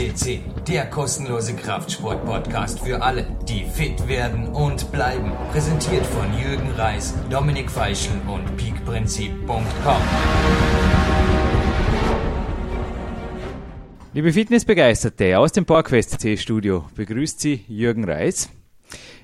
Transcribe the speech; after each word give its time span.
FCC, 0.00 0.40
der 0.66 0.86
kostenlose 0.86 1.54
Kraftsport-Podcast 1.54 2.80
für 2.80 3.02
alle, 3.02 3.26
die 3.46 3.64
fit 3.64 4.08
werden 4.08 4.46
und 4.48 4.90
bleiben. 4.92 5.30
Präsentiert 5.52 6.06
von 6.06 6.26
Jürgen 6.38 6.70
Reis, 6.70 7.14
Dominik 7.28 7.70
Feischl 7.70 8.12
und 8.26 8.56
peakprinzip.com. 8.56 10.02
Liebe 14.14 14.32
Fitnessbegeisterte 14.32 15.38
aus 15.38 15.52
dem 15.52 15.66
PowerQuest 15.66 16.18
C 16.18 16.38
Studio, 16.38 16.86
begrüßt 16.94 17.38
Sie 17.38 17.66
Jürgen 17.68 18.04
Reis. 18.04 18.48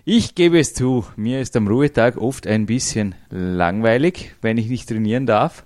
Ich 0.05 0.35
gebe 0.35 0.61
es 0.61 0.75
zu, 0.75 1.07
mir 1.17 1.41
ist 1.41 1.57
am 1.57 1.69
Ruhetag 1.69 2.19
oft 2.19 2.47
ein 2.47 2.67
bisschen 2.67 3.15
langweilig, 3.31 4.35
wenn 4.43 4.59
ich 4.59 4.69
nicht 4.69 4.91
trainieren 4.91 5.25
darf. 5.25 5.65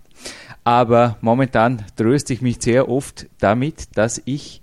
Aber 0.62 1.16
momentan 1.20 1.84
tröste 1.96 2.32
ich 2.32 2.42
mich 2.42 2.58
sehr 2.60 2.88
oft 2.88 3.26
damit, 3.40 3.96
dass 3.96 4.22
ich 4.24 4.59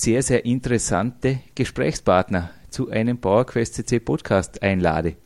sehr, 0.00 0.22
sehr 0.22 0.44
interessante 0.44 1.40
Gesprächspartner 1.54 2.50
zu 2.70 2.90
einem 2.90 3.18
PowerQuest 3.18 3.74
CC 3.74 4.00
Podcast 4.00 4.62
einlade. 4.62 5.16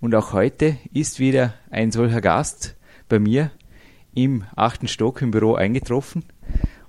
Und 0.00 0.14
auch 0.14 0.32
heute 0.32 0.76
ist 0.92 1.18
wieder 1.18 1.54
ein 1.70 1.92
solcher 1.92 2.20
Gast 2.20 2.76
bei 3.08 3.18
mir 3.18 3.50
im 4.14 4.44
achten 4.56 4.88
Stock 4.88 5.22
im 5.22 5.30
Büro 5.30 5.54
eingetroffen. 5.54 6.24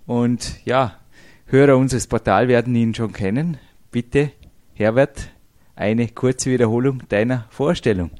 Und 0.05 0.65
ja, 0.65 0.99
Hörer 1.45 1.77
unseres 1.77 2.07
Portals 2.07 2.47
werden 2.47 2.75
ihn 2.75 2.93
schon 2.93 3.11
kennen. 3.11 3.57
Bitte, 3.91 4.31
Herbert, 4.73 5.29
eine 5.75 6.07
kurze 6.07 6.51
Wiederholung 6.51 7.03
deiner 7.09 7.45
Vorstellung 7.49 8.11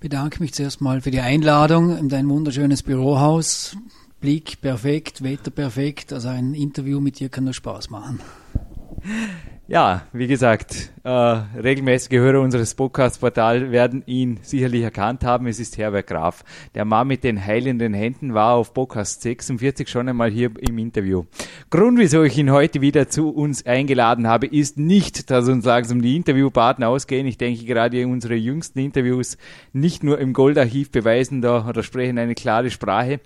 bedanke 0.00 0.40
mich 0.40 0.54
zuerst 0.54 0.80
mal 0.80 1.00
für 1.00 1.10
die 1.10 1.18
Einladung 1.18 1.98
in 1.98 2.08
dein 2.08 2.28
wunderschönes 2.28 2.84
Bürohaus. 2.84 3.76
Blick 4.20 4.60
perfekt, 4.60 5.22
Wetter 5.22 5.50
perfekt. 5.50 6.12
Also 6.12 6.28
ein 6.28 6.54
Interview 6.54 7.00
mit 7.00 7.20
dir 7.20 7.28
kann 7.28 7.44
nur 7.44 7.54
Spaß 7.54 7.90
machen. 7.90 8.20
Ja, 9.68 10.02
wie 10.12 10.28
gesagt, 10.28 10.92
äh, 11.02 11.10
regelmäßige 11.10 12.18
Hörer 12.18 12.40
unseres 12.40 12.76
Podcast-Portals 12.76 13.72
werden 13.72 14.04
ihn 14.06 14.38
sicherlich 14.42 14.84
erkannt 14.84 15.24
haben. 15.24 15.48
Es 15.48 15.58
ist 15.58 15.76
Herbert 15.76 16.06
Graf. 16.06 16.44
Der 16.76 16.84
Mann 16.84 17.08
mit 17.08 17.24
den 17.24 17.44
heilenden 17.44 17.92
Händen 17.92 18.32
war 18.32 18.54
auf 18.54 18.72
Podcast 18.72 19.22
46 19.22 19.88
schon 19.88 20.08
einmal 20.08 20.30
hier 20.30 20.52
im 20.60 20.78
Interview. 20.78 21.24
Grund, 21.68 21.98
wieso 21.98 22.22
ich 22.22 22.38
ihn 22.38 22.52
heute 22.52 22.80
wieder 22.80 23.08
zu 23.08 23.30
uns 23.30 23.66
eingeladen 23.66 24.28
habe, 24.28 24.46
ist 24.46 24.78
nicht, 24.78 25.32
dass 25.32 25.48
uns 25.48 25.64
langsam 25.64 26.00
die 26.00 26.14
Interviewpartner 26.14 26.88
ausgehen. 26.88 27.26
Ich 27.26 27.36
denke, 27.36 27.64
gerade 27.64 28.06
unsere 28.06 28.36
jüngsten 28.36 28.78
Interviews 28.78 29.36
nicht 29.72 30.04
nur 30.04 30.20
im 30.20 30.32
Goldarchiv 30.32 30.92
beweisen 30.92 31.42
da 31.42 31.66
oder 31.68 31.82
sprechen 31.82 32.18
eine 32.18 32.36
klare 32.36 32.70
Sprache. 32.70 33.18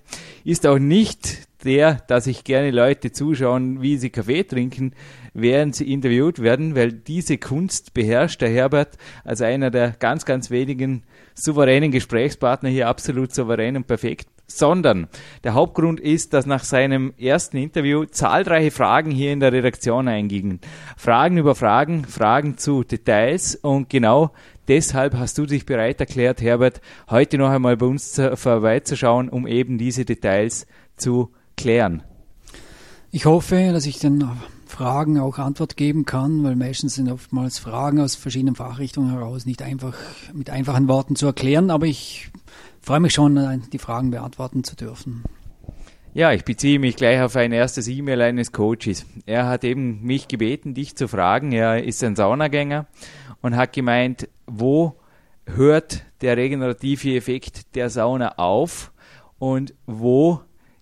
Ist 0.43 0.65
auch 0.65 0.79
nicht 0.79 1.50
der, 1.63 1.95
dass 2.07 2.27
ich 2.27 2.43
gerne 2.43 2.71
Leute 2.71 3.11
zuschauen, 3.11 3.81
wie 3.81 3.97
sie 3.97 4.09
Kaffee 4.09 4.43
trinken, 4.43 4.93
während 5.33 5.75
sie 5.75 5.91
interviewt 5.91 6.39
werden, 6.39 6.75
weil 6.75 6.91
diese 6.91 7.37
Kunst 7.37 7.93
beherrscht 7.93 8.41
der 8.41 8.49
Herbert 8.49 8.97
als 9.23 9.41
einer 9.41 9.71
der 9.71 9.91
ganz, 9.91 10.25
ganz 10.25 10.51
wenigen 10.51 11.03
souveränen 11.33 11.91
Gesprächspartner 11.91 12.69
hier 12.69 12.87
absolut 12.87 13.33
souverän 13.33 13.77
und 13.77 13.87
perfekt 13.87 14.27
sondern 14.57 15.07
der 15.43 15.53
Hauptgrund 15.53 15.99
ist, 15.99 16.33
dass 16.33 16.45
nach 16.45 16.63
seinem 16.63 17.13
ersten 17.17 17.57
Interview 17.57 18.05
zahlreiche 18.05 18.71
Fragen 18.71 19.11
hier 19.11 19.31
in 19.31 19.39
der 19.39 19.53
Redaktion 19.53 20.07
eingingen. 20.07 20.59
Fragen 20.97 21.37
über 21.37 21.55
Fragen, 21.55 22.05
Fragen 22.05 22.57
zu 22.57 22.83
Details 22.83 23.55
und 23.55 23.89
genau 23.89 24.31
deshalb 24.67 25.15
hast 25.15 25.37
du 25.37 25.45
dich 25.45 25.65
bereit 25.65 25.99
erklärt, 25.99 26.41
Herbert, 26.41 26.81
heute 27.09 27.37
noch 27.37 27.49
einmal 27.49 27.77
bei 27.77 27.85
uns 27.85 28.21
vorbeizuschauen, 28.35 29.29
um 29.29 29.47
eben 29.47 29.77
diese 29.77 30.05
Details 30.05 30.67
zu 30.97 31.31
klären. 31.57 32.03
Ich 33.11 33.25
hoffe, 33.25 33.71
dass 33.73 33.85
ich 33.85 33.99
den 33.99 34.25
Fragen 34.65 35.19
auch 35.19 35.37
Antwort 35.37 35.75
geben 35.75 36.05
kann, 36.05 36.43
weil 36.43 36.55
meistens 36.55 36.95
sind 36.95 37.11
oftmals 37.11 37.59
Fragen 37.59 37.99
aus 37.99 38.15
verschiedenen 38.15 38.55
Fachrichtungen 38.55 39.11
heraus 39.11 39.45
nicht 39.45 39.61
einfach 39.61 39.95
mit 40.33 40.49
einfachen 40.49 40.87
Worten 40.87 41.15
zu 41.15 41.25
erklären, 41.25 41.69
aber 41.71 41.85
ich 41.85 42.31
freue 42.81 43.01
mich 43.01 43.13
schon, 43.13 43.63
die 43.71 43.77
Fragen 43.79 44.11
beantworten 44.11 44.63
zu 44.63 44.75
dürfen. 44.75 45.23
Ja, 46.13 46.33
ich 46.33 46.43
beziehe 46.43 46.79
mich 46.79 46.95
gleich 46.95 47.21
auf 47.21 47.35
ein 47.35 47.53
erstes 47.53 47.87
E-Mail 47.87 48.21
eines 48.21 48.51
Coaches. 48.51 49.05
Er 49.25 49.47
hat 49.47 49.63
eben 49.63 50.01
mich 50.03 50.27
gebeten, 50.27 50.73
dich 50.73 50.95
zu 50.95 51.07
fragen. 51.07 51.53
Er 51.53 51.83
ist 51.83 52.03
ein 52.03 52.17
Saunagänger 52.17 52.85
und 53.41 53.55
hat 53.55 53.71
gemeint, 53.71 54.27
wo 54.45 54.99
hört 55.45 56.03
der 56.21 56.37
regenerative 56.37 57.15
Effekt 57.15 57.75
der 57.75 57.89
Sauna 57.89 58.37
auf 58.37 58.91
und 59.39 59.73
wo 59.85 60.41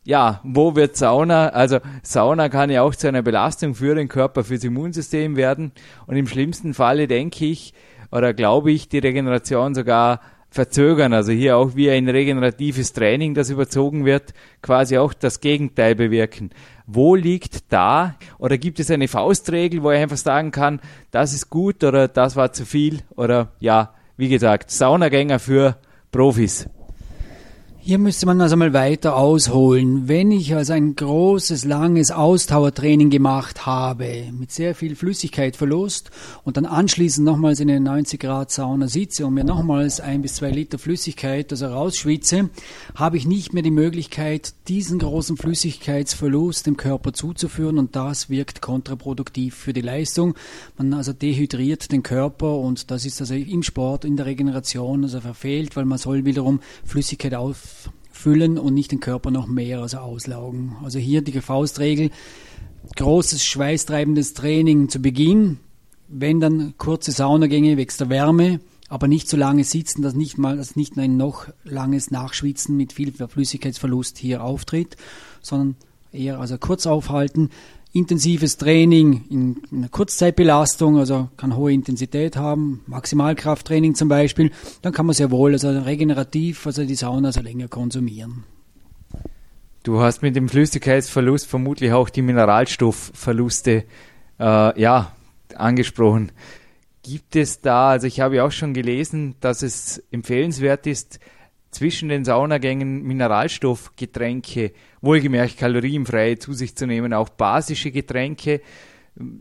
ja, 0.09 0.41
wo 0.43 0.75
wird 0.75 0.97
Sauna? 0.97 1.49
Also 1.49 1.81
Sauna 2.01 2.49
kann 2.49 2.71
ja 2.71 2.81
auch 2.81 2.95
zu 2.95 3.07
einer 3.07 3.21
Belastung 3.21 3.75
für 3.75 3.93
den 3.93 4.07
Körper, 4.07 4.43
fürs 4.43 4.63
Immunsystem 4.63 5.35
werden. 5.35 5.71
Und 6.07 6.15
im 6.15 6.25
schlimmsten 6.25 6.73
Falle 6.73 7.07
denke 7.07 7.45
ich 7.45 7.75
oder 8.11 8.33
glaube 8.33 8.71
ich, 8.71 8.89
die 8.89 8.97
Regeneration 8.97 9.75
sogar 9.75 10.21
verzögern. 10.49 11.13
Also 11.13 11.31
hier 11.31 11.57
auch 11.57 11.75
wie 11.75 11.91
ein 11.91 12.09
regeneratives 12.09 12.91
Training, 12.93 13.35
das 13.35 13.51
überzogen 13.51 14.03
wird, 14.03 14.33
quasi 14.63 14.97
auch 14.97 15.13
das 15.13 15.41
Gegenteil 15.41 15.93
bewirken. 15.93 16.49
Wo 16.87 17.13
liegt 17.13 17.71
da 17.71 18.15
oder 18.39 18.57
gibt 18.57 18.79
es 18.79 18.89
eine 18.89 19.07
Faustregel, 19.07 19.83
wo 19.83 19.91
ich 19.91 19.99
einfach 19.99 20.17
sagen 20.17 20.49
kann, 20.49 20.81
das 21.11 21.35
ist 21.35 21.51
gut 21.51 21.83
oder 21.83 22.07
das 22.07 22.35
war 22.35 22.51
zu 22.51 22.65
viel 22.65 23.01
oder 23.15 23.51
ja, 23.59 23.93
wie 24.17 24.29
gesagt, 24.29 24.71
Saunagänger 24.71 25.37
für 25.37 25.77
Profis. 26.11 26.67
Hier 27.81 27.97
müsste 27.97 28.25
man 28.25 28.41
also 28.41 28.57
mal 28.57 28.73
weiter 28.73 29.15
ausholen. 29.15 30.09
Wenn 30.09 30.31
ich 30.31 30.53
also 30.53 30.73
ein 30.73 30.97
großes, 30.97 31.63
langes 31.63 32.11
Ausdauertraining 32.11 33.09
gemacht 33.09 33.65
habe, 33.65 34.25
mit 34.37 34.51
sehr 34.51 34.75
viel 34.75 34.97
Flüssigkeitverlust 34.97 36.11
und 36.43 36.57
dann 36.57 36.65
anschließend 36.65 37.25
nochmals 37.25 37.61
in 37.61 37.69
eine 37.69 37.79
90 37.79 38.19
Grad 38.19 38.51
Sauna 38.51 38.89
sitze 38.89 39.25
und 39.25 39.33
mir 39.33 39.45
nochmals 39.45 40.01
ein 40.01 40.21
bis 40.21 40.35
zwei 40.35 40.51
Liter 40.51 40.77
Flüssigkeit 40.77 41.51
also 41.51 41.67
rausschwitze, 41.67 42.49
habe 42.95 43.15
ich 43.15 43.25
nicht 43.25 43.53
mehr 43.53 43.63
die 43.63 43.71
Möglichkeit, 43.71 44.53
diesen 44.67 44.99
großen 44.99 45.37
Flüssigkeitsverlust 45.37 46.67
dem 46.67 46.75
Körper 46.75 47.13
zuzuführen 47.13 47.79
und 47.79 47.95
das 47.95 48.29
wirkt 48.29 48.61
kontraproduktiv 48.61 49.55
für 49.55 49.71
die 49.71 49.81
Leistung. 49.81 50.35
Man 50.77 50.93
also 50.93 51.13
dehydriert 51.13 51.93
den 51.93 52.03
Körper 52.03 52.57
und 52.57 52.91
das 52.91 53.05
ist 53.05 53.21
also 53.21 53.35
im 53.35 53.63
Sport, 53.63 54.03
in 54.03 54.17
der 54.17 54.25
Regeneration 54.25 55.03
also 55.03 55.21
verfehlt, 55.21 55.77
weil 55.77 55.85
man 55.85 55.97
soll 55.97 56.25
wiederum 56.25 56.59
Flüssigkeit 56.83 57.33
auf 57.33 57.68
füllen 58.11 58.57
und 58.57 58.73
nicht 58.73 58.91
den 58.91 58.99
Körper 58.99 59.31
noch 59.31 59.47
mehr 59.47 59.81
also 59.81 59.97
auslaugen. 59.99 60.75
Also 60.83 60.99
hier 60.99 61.21
die 61.21 61.39
Faustregel, 61.39 62.11
großes 62.95 63.43
schweißtreibendes 63.43 64.33
Training 64.33 64.89
zu 64.89 64.99
Beginn, 64.99 65.59
wenn 66.07 66.39
dann 66.39 66.73
kurze 66.77 67.11
Saunagänge 67.11 67.77
wächst 67.77 68.01
der 68.01 68.09
Wärme, 68.09 68.59
aber 68.89 69.07
nicht 69.07 69.29
so 69.29 69.37
lange 69.37 69.63
sitzen, 69.63 70.01
dass 70.01 70.15
nicht 70.15 70.37
mal, 70.37 70.57
dass 70.57 70.75
nicht 70.75 70.97
ein 70.97 71.15
noch 71.15 71.47
langes 71.63 72.11
Nachschwitzen 72.11 72.75
mit 72.75 72.91
viel 72.91 73.13
Flüssigkeitsverlust 73.13 74.17
hier 74.17 74.43
auftritt, 74.43 74.97
sondern 75.41 75.75
eher 76.11 76.39
also 76.39 76.57
kurz 76.57 76.87
aufhalten, 76.87 77.51
intensives 77.91 78.57
Training 78.57 79.25
in 79.29 79.61
einer 79.71 79.89
Kurzzeitbelastung, 79.89 80.97
also 80.97 81.29
kann 81.37 81.55
hohe 81.55 81.73
Intensität 81.73 82.35
haben, 82.35 82.83
Maximalkrafttraining 82.85 83.95
zum 83.95 84.09
Beispiel, 84.09 84.51
dann 84.81 84.93
kann 84.93 85.05
man 85.05 85.15
sehr 85.15 85.31
wohl 85.31 85.53
also 85.53 85.69
regenerativ, 85.69 86.65
also 86.65 86.85
die 86.85 86.95
Sauna 86.95 87.29
also 87.29 87.41
länger 87.41 87.67
konsumieren. 87.67 88.43
Du 89.83 90.01
hast 90.01 90.21
mit 90.21 90.35
dem 90.35 90.49
Flüssigkeitsverlust 90.49 91.47
vermutlich 91.47 91.91
auch 91.93 92.09
die 92.09 92.21
Mineralstoffverluste 92.21 93.85
äh, 94.39 94.81
ja, 94.81 95.13
angesprochen. 95.55 96.31
Gibt 97.01 97.35
es 97.35 97.61
da, 97.61 97.89
also 97.91 98.05
ich 98.05 98.19
habe 98.19 98.35
ja 98.35 98.45
auch 98.45 98.51
schon 98.51 98.73
gelesen, 98.73 99.35
dass 99.39 99.63
es 99.63 100.03
empfehlenswert 100.11 100.85
ist, 100.85 101.19
zwischen 101.71 102.09
den 102.09 102.25
Saunagängen 102.25 103.03
Mineralstoffgetränke, 103.03 104.73
wohlgemerkt 105.01 105.57
kalorienfrei 105.57 106.35
zu 106.35 106.53
sich 106.53 106.75
zu 106.75 106.87
nehmen, 106.87 107.13
auch 107.13 107.29
basische 107.29 107.91
Getränke. 107.91 108.61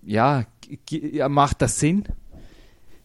Ja, 0.04 0.44
macht 1.28 1.62
das 1.62 1.78
Sinn? 1.78 2.04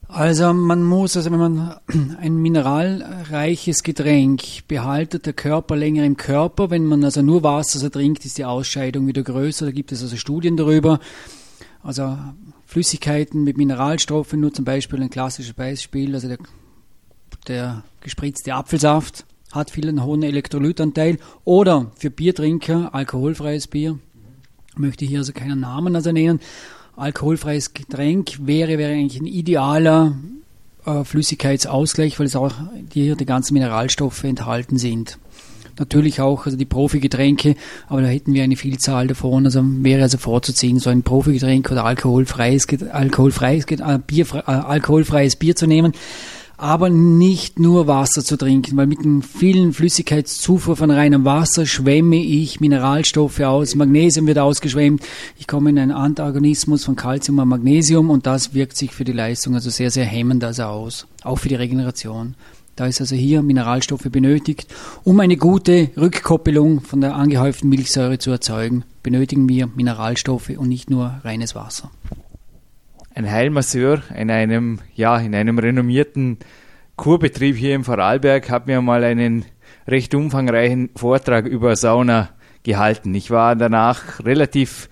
Also 0.07 0.53
man 0.53 0.83
muss, 0.83 1.15
also 1.17 1.31
wenn 1.31 1.39
man 1.39 1.75
ein 2.19 2.35
mineralreiches 2.35 3.83
Getränk 3.83 4.67
behaltet, 4.67 5.25
der 5.25 5.33
Körper 5.33 5.75
länger 5.75 6.03
im 6.03 6.17
Körper, 6.17 6.69
wenn 6.69 6.85
man 6.85 7.03
also 7.03 7.21
nur 7.21 7.41
Wasser 7.41 7.79
so 7.79 7.89
trinkt, 7.89 8.25
ist 8.25 8.37
die 8.37 8.45
Ausscheidung 8.45 9.07
wieder 9.07 9.23
größer. 9.23 9.65
Da 9.65 9.71
gibt 9.71 9.91
es 9.91 10.03
also 10.03 10.17
Studien 10.17 10.57
darüber. 10.57 10.99
Also 11.81 12.17
Flüssigkeiten 12.65 13.43
mit 13.43 13.57
Mineralstoffen, 13.57 14.39
nur 14.39 14.53
zum 14.53 14.65
Beispiel 14.65 15.01
ein 15.01 15.09
klassisches 15.09 15.53
Beispiel, 15.53 16.13
also 16.13 16.27
der 16.27 16.37
der 17.47 17.83
gespritzte 18.01 18.53
Apfelsaft 18.53 19.25
hat 19.51 19.69
viel 19.69 19.87
einen 19.87 20.03
hohen 20.03 20.23
Elektrolytanteil. 20.23 21.19
Oder 21.45 21.91
für 21.95 22.09
Biertrinker 22.09 22.93
alkoholfreies 22.93 23.67
Bier. 23.67 23.99
Möchte 24.75 25.05
hier 25.05 25.19
also 25.19 25.33
keinen 25.33 25.59
Namen 25.59 25.95
also 25.95 26.11
nennen. 26.11 26.39
Alkoholfreies 26.95 27.73
Getränk 27.73 28.39
wäre, 28.41 28.77
wäre 28.77 28.93
eigentlich 28.93 29.21
ein 29.21 29.27
idealer 29.27 30.15
äh, 30.85 31.03
Flüssigkeitsausgleich, 31.03 32.19
weil 32.19 32.27
es 32.27 32.35
auch 32.35 32.53
hier 32.91 33.15
die 33.15 33.25
ganzen 33.25 33.53
Mineralstoffe 33.53 34.23
enthalten 34.23 34.77
sind. 34.77 35.17
natürlich 35.79 36.21
auch 36.21 36.45
also 36.45 36.55
die 36.55 36.65
Profi-Getränke, 36.65 37.55
aber 37.87 38.01
da 38.01 38.07
hätten 38.07 38.33
wir 38.33 38.43
eine 38.43 38.55
Vielzahl 38.55 39.07
davon. 39.07 39.45
Also 39.45 39.61
wäre 39.63 40.03
also 40.03 40.17
vorzuziehen, 40.17 40.79
so 40.79 40.89
ein 40.89 41.03
Profi-Getränk 41.03 41.71
oder 41.71 41.85
alkoholfreies, 41.85 42.67
alkoholfreies, 42.91 43.65
äh, 43.65 43.99
Bier, 44.05 44.25
äh, 44.35 44.51
alkoholfreies 44.51 45.35
Bier 45.35 45.55
zu 45.55 45.67
nehmen 45.67 45.93
aber 46.57 46.89
nicht 46.89 47.59
nur 47.59 47.87
Wasser 47.87 48.23
zu 48.23 48.37
trinken, 48.37 48.77
weil 48.77 48.87
mit 48.87 49.03
dem 49.03 49.21
vielen 49.21 49.73
Flüssigkeitszufuhr 49.73 50.75
von 50.75 50.91
reinem 50.91 51.25
Wasser 51.25 51.65
schwemme 51.65 52.17
ich 52.17 52.59
Mineralstoffe 52.59 53.39
aus, 53.39 53.75
Magnesium 53.75 54.27
wird 54.27 54.39
ausgeschwemmt, 54.39 55.03
ich 55.37 55.47
komme 55.47 55.71
in 55.71 55.79
einen 55.79 55.91
Antagonismus 55.91 56.85
von 56.85 56.95
Calcium 56.95 57.39
und 57.39 57.47
Magnesium 57.47 58.09
und 58.09 58.25
das 58.25 58.53
wirkt 58.53 58.77
sich 58.77 58.91
für 58.91 59.03
die 59.03 59.11
Leistung 59.11 59.55
also 59.55 59.69
sehr, 59.69 59.91
sehr 59.91 60.05
hemmend 60.05 60.43
also 60.43 60.63
aus, 60.63 61.07
auch 61.23 61.37
für 61.37 61.49
die 61.49 61.55
Regeneration. 61.55 62.35
Da 62.75 62.87
ist 62.87 63.01
also 63.01 63.15
hier 63.15 63.43
Mineralstoffe 63.43 64.09
benötigt. 64.11 64.65
Um 65.03 65.19
eine 65.19 65.37
gute 65.37 65.91
Rückkoppelung 65.95 66.81
von 66.81 67.01
der 67.01 67.15
angehäuften 67.15 67.69
Milchsäure 67.69 68.17
zu 68.17 68.31
erzeugen, 68.31 68.83
benötigen 69.03 69.47
wir 69.47 69.67
Mineralstoffe 69.67 70.49
und 70.57 70.69
nicht 70.69 70.89
nur 70.89 71.19
reines 71.23 71.53
Wasser 71.53 71.91
ein 73.15 73.29
Heilmasseur 73.29 74.01
in 74.15 74.31
einem, 74.31 74.79
ja, 74.95 75.17
in 75.17 75.35
einem 75.35 75.59
renommierten 75.59 76.37
Kurbetrieb 76.95 77.55
hier 77.55 77.75
im 77.75 77.83
Vorarlberg 77.83 78.49
hat 78.49 78.67
mir 78.67 78.81
mal 78.81 79.03
einen 79.03 79.45
recht 79.87 80.13
umfangreichen 80.15 80.89
Vortrag 80.95 81.45
über 81.45 81.75
Sauna 81.75 82.29
gehalten. 82.63 83.13
Ich 83.13 83.31
war 83.31 83.55
danach 83.55 84.23
relativ 84.23 84.89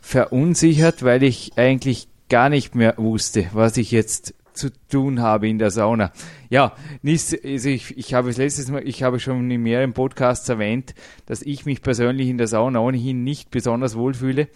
verunsichert, 0.00 1.02
weil 1.02 1.22
ich 1.22 1.52
eigentlich 1.56 2.08
gar 2.28 2.48
nicht 2.48 2.74
mehr 2.74 2.94
wusste, 2.96 3.46
was 3.52 3.76
ich 3.76 3.90
jetzt 3.90 4.34
zu 4.54 4.70
tun 4.88 5.20
habe 5.20 5.48
in 5.48 5.58
der 5.58 5.70
Sauna. 5.70 6.12
Ja, 6.50 6.72
nicht, 7.00 7.38
also 7.44 7.68
ich, 7.68 7.96
ich 7.96 8.14
habe 8.14 8.30
es 8.30 8.36
letztes 8.36 8.70
Mal, 8.70 8.86
ich 8.86 9.02
habe 9.02 9.18
schon 9.18 9.50
in 9.50 9.62
mehreren 9.62 9.92
Podcasts 9.92 10.48
erwähnt, 10.48 10.94
dass 11.26 11.42
ich 11.42 11.64
mich 11.64 11.80
persönlich 11.80 12.28
in 12.28 12.38
der 12.38 12.48
Sauna 12.48 12.80
ohnehin 12.80 13.24
nicht 13.24 13.50
besonders 13.50 13.96
wohlfühle. 13.96 14.48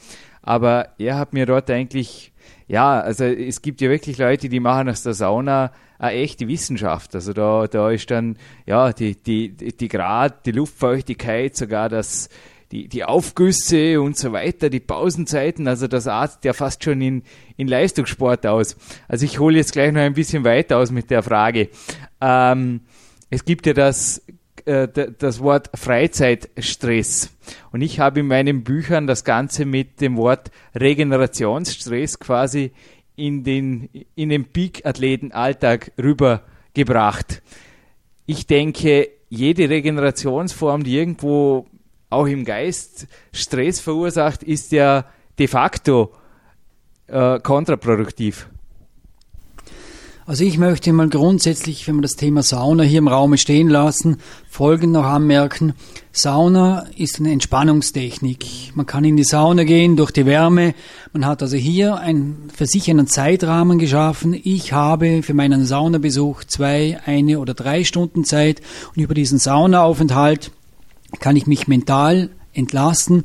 Aber 0.43 0.91
er 0.99 1.19
hat 1.19 1.33
mir 1.33 1.47
dort 1.47 1.71
eigentlich 1.71 2.33
ja, 2.69 3.01
also 3.01 3.25
es 3.25 3.63
gibt 3.63 3.81
ja 3.81 3.89
wirklich 3.89 4.19
Leute, 4.19 4.49
die 4.49 4.61
machen 4.61 4.89
aus 4.89 5.03
der 5.03 5.15
Sauna 5.15 5.73
eine 5.99 6.17
echte 6.17 6.49
Wissenschaft. 6.49 7.15
Also 7.15 7.33
da, 7.33 7.67
da 7.67 7.91
ist 7.91 8.11
dann 8.11 8.37
ja 8.67 8.93
die, 8.93 9.15
die, 9.15 9.51
die 9.51 9.89
Grad, 9.89 10.47
die 10.47 10.53
Luftfeuchtigkeit, 10.53 11.57
sogar 11.57 11.89
das, 11.89 12.29
die, 12.73 12.89
die 12.89 13.05
Aufgüsse 13.05 14.01
und 14.01 14.17
so 14.17 14.33
weiter, 14.33 14.69
die 14.69 14.81
Pausenzeiten, 14.81 15.69
also 15.69 15.87
das 15.87 16.07
artet 16.07 16.45
ja 16.45 16.53
fast 16.53 16.83
schon 16.83 17.01
in, 17.01 17.23
in 17.57 17.69
Leistungssport 17.69 18.47
aus. 18.47 18.77
Also 19.09 19.25
ich 19.25 19.39
hole 19.39 19.57
jetzt 19.57 19.73
gleich 19.73 19.93
noch 19.93 20.01
ein 20.01 20.15
bisschen 20.15 20.45
weiter 20.45 20.79
aus 20.79 20.91
mit 20.91 21.11
der 21.11 21.23
Frage. 21.23 21.69
Ähm, 22.21 22.81
es 23.31 23.45
gibt 23.45 23.67
ja 23.67 23.73
das 23.73 24.23
äh, 24.65 24.89
das 25.19 25.41
Wort 25.41 25.71
Freizeitstress. 25.75 27.31
Und 27.73 27.83
ich 27.83 28.01
habe 28.01 28.21
in 28.21 28.27
meinen 28.27 28.65
Büchern 28.65 29.07
das 29.07 29.25
Ganze 29.25 29.65
mit 29.65 30.01
dem 30.01 30.17
Wort 30.17 30.51
Regenerationsstress 30.75 32.19
quasi 32.19 32.73
in 33.17 33.45
den, 33.45 33.89
in 34.15 34.29
den 34.29 34.45
Peak-Athletenalltag 34.47 35.93
rübergebracht. 35.99 37.43
Ich 38.27 38.47
denke, 38.47 39.09
jede 39.29 39.69
Regenerationsform, 39.69 40.85
die 40.85 40.97
irgendwo 40.97 41.67
auch 42.11 42.27
im 42.27 42.45
Geist 42.45 43.09
Stress 43.33 43.81
verursacht, 43.81 44.43
ist 44.43 44.73
ja 44.73 45.07
de 45.39 45.49
facto 45.49 46.13
äh, 47.09 47.41
kontraproduktiv. 47.41 48.49
Also 50.29 50.43
ich 50.43 50.59
möchte 50.59 50.93
mal 50.93 51.09
grundsätzlich, 51.09 51.87
wenn 51.87 51.99
wir 51.99 52.03
das 52.03 52.17
Thema 52.17 52.43
Sauna 52.43 52.83
hier 52.83 52.99
im 52.99 53.07
Raum 53.07 53.37
stehen 53.37 53.69
lassen, 53.69 54.17
folgend 54.49 54.93
noch 54.93 55.05
anmerken. 55.05 55.75
Sauna 56.11 56.85
ist 56.97 57.21
eine 57.21 57.31
Entspannungstechnik. 57.31 58.45
Man 58.75 58.87
kann 58.87 59.05
in 59.05 59.17
die 59.17 59.23
Sauna 59.23 59.63
gehen 59.63 59.95
durch 59.95 60.11
die 60.11 60.27
Wärme. 60.27 60.75
Man 61.13 61.27
hat 61.27 61.43
also 61.43 61.57
hier 61.57 61.99
einen 61.99 62.49
für 62.53 62.67
sich 62.67 62.91
einen 62.91 63.07
Zeitrahmen 63.07 63.79
geschaffen. 63.79 64.35
Ich 64.43 64.73
habe 64.73 65.23
für 65.23 65.33
meinen 65.33 65.65
Saunabesuch 65.65 66.43
zwei, 66.43 66.99
eine 67.07 67.39
oder 67.39 67.55
drei 67.55 67.85
Stunden 67.85 68.25
Zeit 68.25 68.61
und 68.97 69.01
über 69.01 69.15
diesen 69.15 69.39
Saunaaufenthalt 69.39 70.51
kann 71.21 71.37
ich 71.37 71.47
mich 71.47 71.69
mental 71.69 72.31
entlasten 72.53 73.23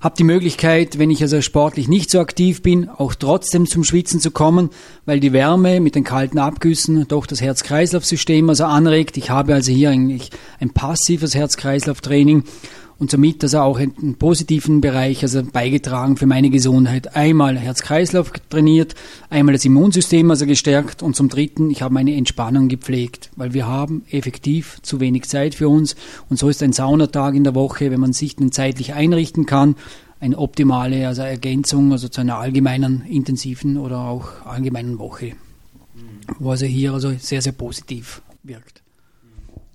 habe 0.00 0.14
die 0.16 0.24
Möglichkeit, 0.24 0.98
wenn 0.98 1.10
ich 1.10 1.22
also 1.22 1.40
sportlich 1.40 1.88
nicht 1.88 2.10
so 2.10 2.20
aktiv 2.20 2.62
bin, 2.62 2.88
auch 2.88 3.14
trotzdem 3.14 3.66
zum 3.66 3.82
Schwitzen 3.82 4.20
zu 4.20 4.30
kommen, 4.30 4.70
weil 5.06 5.18
die 5.18 5.32
Wärme 5.32 5.80
mit 5.80 5.94
den 5.94 6.04
kalten 6.04 6.38
Abgüssen 6.38 7.08
doch 7.08 7.26
das 7.26 7.40
Herz-Kreislauf-System 7.40 8.48
also 8.48 8.64
anregt. 8.64 9.16
Ich 9.16 9.30
habe 9.30 9.54
also 9.54 9.72
hier 9.72 9.90
eigentlich 9.90 10.30
ein 10.60 10.70
passives 10.70 11.34
Herz-Kreislauf-Training 11.34 12.44
und 12.98 13.10
somit 13.10 13.42
also 13.44 13.60
auch 13.60 13.78
einen 13.78 14.16
positiven 14.16 14.80
Bereich 14.80 15.22
also 15.22 15.42
beigetragen 15.44 16.16
für 16.16 16.26
meine 16.26 16.50
Gesundheit. 16.50 17.14
Einmal 17.14 17.56
Herz-Kreislauf 17.56 18.32
trainiert, 18.50 18.94
einmal 19.30 19.52
das 19.52 19.64
Immunsystem 19.64 20.30
also 20.30 20.46
gestärkt 20.46 21.02
und 21.02 21.14
zum 21.14 21.28
dritten, 21.28 21.70
ich 21.70 21.82
habe 21.82 21.94
meine 21.94 22.14
Entspannung 22.16 22.68
gepflegt, 22.68 23.30
weil 23.36 23.54
wir 23.54 23.66
haben 23.66 24.02
effektiv 24.10 24.80
zu 24.82 25.00
wenig 25.00 25.28
Zeit 25.28 25.54
für 25.54 25.68
uns 25.68 25.94
und 26.28 26.38
so 26.38 26.48
ist 26.48 26.62
ein 26.62 26.72
Saunatag 26.72 27.34
in 27.34 27.44
der 27.44 27.54
Woche, 27.54 27.90
wenn 27.90 28.00
man 28.00 28.12
sich 28.12 28.36
den 28.36 28.52
zeitlich 28.52 28.94
einrichten 28.94 29.46
kann, 29.46 29.76
eine 30.20 30.36
optimale 30.36 31.06
also 31.06 31.22
Ergänzung 31.22 31.92
also 31.92 32.08
zu 32.08 32.20
einer 32.20 32.38
allgemeinen 32.38 33.04
intensiven 33.08 33.76
oder 33.76 34.00
auch 34.00 34.44
allgemeinen 34.44 34.98
Woche, 34.98 35.34
wo 36.38 36.50
also 36.50 36.66
hier 36.66 36.92
also 36.92 37.12
sehr, 37.18 37.42
sehr 37.42 37.52
positiv 37.52 38.22
wirkt. 38.42 38.77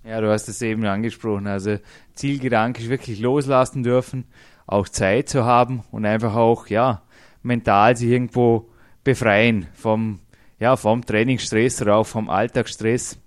Ja, 0.06 0.20
du 0.20 0.30
hast 0.30 0.50
es 0.50 0.62
eben 0.62 0.86
angesprochen. 0.86 1.48
Also 1.48 1.78
Zielgedanke 2.14 2.82
ist 2.82 2.90
wirklich 2.90 3.20
loslassen 3.20 3.84
dürfen, 3.84 4.26
auch 4.68 4.90
Zeit 4.90 5.30
zu 5.30 5.46
haben 5.46 5.84
und 5.92 6.06
einfach 6.06 6.36
auch, 6.36 6.68
ja, 6.68 7.04
mental 7.42 7.96
sich 7.96 8.10
irgendwo 8.10 8.70
befreien 9.06 9.68
vom, 9.74 10.20
ja, 10.60 10.76
vom 10.76 11.06
Trainingsstress 11.06 11.82
oder 11.82 11.96
auch 11.96 12.08
vom 12.08 12.30
Alltagsstress. 12.30 13.18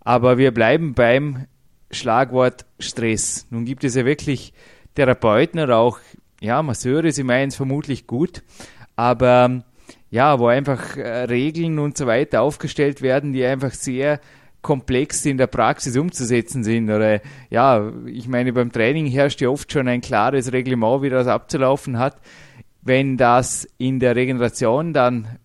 Aber 0.00 0.38
wir 0.38 0.52
bleiben 0.52 0.94
beim 0.94 1.46
Schlagwort 1.92 2.66
Stress. 2.80 3.46
Nun 3.50 3.64
gibt 3.64 3.84
es 3.84 3.94
ja 3.94 4.04
wirklich 4.04 4.52
Therapeuten 4.96 5.60
oder 5.60 5.78
auch, 5.78 6.00
ja, 6.40 6.62
Masseure, 6.62 7.12
sie 7.12 7.22
meinen 7.22 7.48
es 7.48 7.56
vermutlich 7.56 8.08
gut, 8.08 8.42
aber 8.96 9.62
ja, 10.10 10.38
wo 10.40 10.48
einfach 10.48 10.96
äh, 10.96 11.24
Regeln 11.24 11.78
und 11.78 11.96
so 11.96 12.06
weiter 12.06 12.42
aufgestellt 12.42 13.02
werden, 13.02 13.32
die 13.32 13.44
einfach 13.44 13.72
sehr 13.72 14.20
komplex 14.62 15.26
in 15.26 15.36
der 15.36 15.48
Praxis 15.48 15.96
umzusetzen 15.96 16.64
sind. 16.64 16.88
Oder 16.88 17.20
ja, 17.50 17.92
ich 18.06 18.28
meine, 18.28 18.52
beim 18.52 18.72
Training 18.72 19.06
herrscht 19.06 19.40
ja 19.40 19.48
oft 19.48 19.70
schon 19.70 19.88
ein 19.88 20.00
klares 20.00 20.52
Reglement, 20.52 21.02
wie 21.02 21.10
das 21.10 21.26
abzulaufen 21.26 21.98
hat. 21.98 22.16
Wenn 22.80 23.16
das 23.16 23.68
in 23.78 24.00
der 24.00 24.16
Regeneration 24.16 24.92
dann 24.92 25.38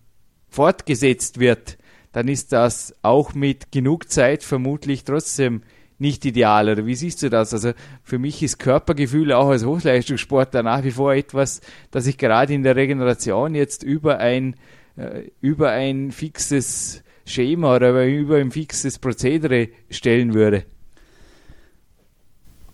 fortgesetzt 0.48 1.38
wird, 1.38 1.78
dann 2.12 2.28
ist 2.28 2.52
das 2.52 2.94
auch 3.02 3.34
mit 3.34 3.70
genug 3.70 4.10
Zeit 4.10 4.42
vermutlich 4.42 5.04
trotzdem 5.04 5.62
nicht 5.98 6.24
ideal. 6.24 6.68
Oder 6.68 6.86
wie 6.86 6.94
siehst 6.94 7.22
du 7.22 7.28
das? 7.28 7.52
Also 7.52 7.72
für 8.02 8.18
mich 8.18 8.42
ist 8.42 8.58
Körpergefühl 8.58 9.32
auch 9.32 9.48
als 9.48 9.64
Hochleistungssportler 9.64 10.62
nach 10.62 10.84
wie 10.84 10.92
vor 10.92 11.12
etwas, 11.12 11.60
das 11.90 12.06
ich 12.06 12.18
gerade 12.18 12.54
in 12.54 12.62
der 12.62 12.76
Regeneration 12.76 13.54
jetzt 13.54 13.82
über 13.82 14.18
ein, 14.18 14.54
äh, 14.96 15.30
über 15.40 15.70
ein 15.70 16.12
fixes 16.12 17.02
Schema 17.28 17.76
oder 17.76 18.06
über 18.06 18.36
ein 18.36 18.50
fixes 18.50 18.98
Prozedere 18.98 19.68
stellen 19.90 20.34
würde? 20.34 20.64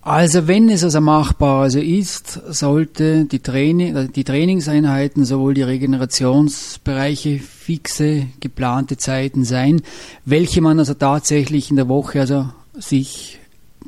Also 0.05 0.47
wenn 0.47 0.69
es 0.69 0.83
also 0.83 1.01
machbar 1.01 1.63
also 1.63 1.79
ist, 1.79 2.39
sollte 2.49 3.25
die, 3.25 3.39
Training, 3.39 4.11
die 4.13 4.23
Trainingseinheiten, 4.23 5.25
sowohl 5.25 5.55
die 5.55 5.63
Regenerationsbereiche 5.63 7.39
fixe, 7.39 8.27
geplante 8.39 8.97
Zeiten 8.97 9.43
sein, 9.45 9.81
welche 10.23 10.61
man 10.61 10.77
also 10.77 10.93
tatsächlich 10.93 11.71
in 11.71 11.75
der 11.75 11.87
Woche 11.87 12.19
also 12.19 12.49
sich 12.73 13.39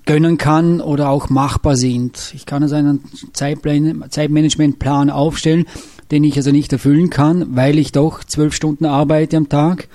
gönnen 0.08 0.40
kann 0.40 0.82
oder 0.82 1.10
auch 1.10 1.30
machbar 1.30 1.76
sind. 1.76 2.32
Ich 2.34 2.48
kann 2.48 2.64
also 2.64 2.74
einen 2.74 3.04
Zeitmanagementplan 3.34 5.12
aufstellen, 5.12 5.68
den 6.12 6.24
ich 6.24 6.38
also 6.38 6.52
nicht 6.52 6.72
erfüllen 6.74 7.10
kann, 7.10 7.56
weil 7.56 7.78
ich 7.78 7.92
doch 7.92 8.24
zwölf 8.24 8.54
Stunden 8.54 8.86
arbeite 8.86 9.38
am 9.38 9.50
Tag 9.50 9.88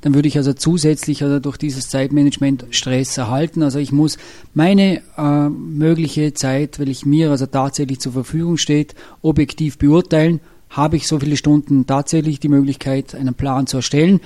dann 0.00 0.14
würde 0.14 0.28
ich 0.28 0.36
also 0.36 0.52
zusätzlich 0.52 1.22
also 1.22 1.38
durch 1.38 1.56
dieses 1.56 1.88
Zeitmanagement 1.88 2.66
Stress 2.70 3.16
erhalten. 3.18 3.62
Also 3.62 3.78
ich 3.78 3.92
muss 3.92 4.18
meine 4.54 5.02
äh, 5.16 5.48
mögliche 5.48 6.32
Zeit, 6.34 6.78
weil 6.78 6.88
ich 6.88 7.04
mir 7.04 7.30
also 7.30 7.46
tatsächlich 7.46 8.00
zur 8.00 8.12
Verfügung 8.12 8.56
steht, 8.56 8.94
objektiv 9.22 9.78
beurteilen. 9.78 10.40
Habe 10.70 10.96
ich 10.96 11.08
so 11.08 11.18
viele 11.18 11.36
Stunden 11.36 11.84
tatsächlich 11.86 12.38
die 12.38 12.48
Möglichkeit, 12.48 13.16
einen 13.16 13.34
Plan 13.34 13.66
zu 13.66 13.78
erstellen? 13.78 14.20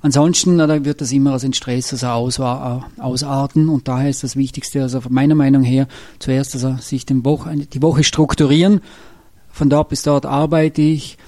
Ansonsten 0.00 0.54
na, 0.54 0.84
wird 0.84 1.00
das 1.00 1.10
immer 1.10 1.32
als 1.32 1.42
ein 1.42 1.54
Stress 1.54 1.92
also 1.92 2.06
aus, 2.06 2.38
äh, 2.38 3.02
ausarten 3.02 3.68
und 3.68 3.88
daher 3.88 4.08
ist 4.08 4.22
das 4.22 4.36
Wichtigste, 4.36 4.80
also 4.82 5.00
meiner 5.08 5.34
Meinung 5.34 5.64
her, 5.64 5.88
zuerst 6.20 6.54
also 6.54 6.76
sich 6.80 7.04
den 7.04 7.24
Woche, 7.24 7.52
die 7.56 7.82
Woche 7.82 8.04
strukturieren. 8.04 8.80
Von 9.58 9.70
dort 9.70 9.88
bis 9.88 10.02
dort 10.02 10.24
arbeite 10.24 10.82
ich 10.82 11.18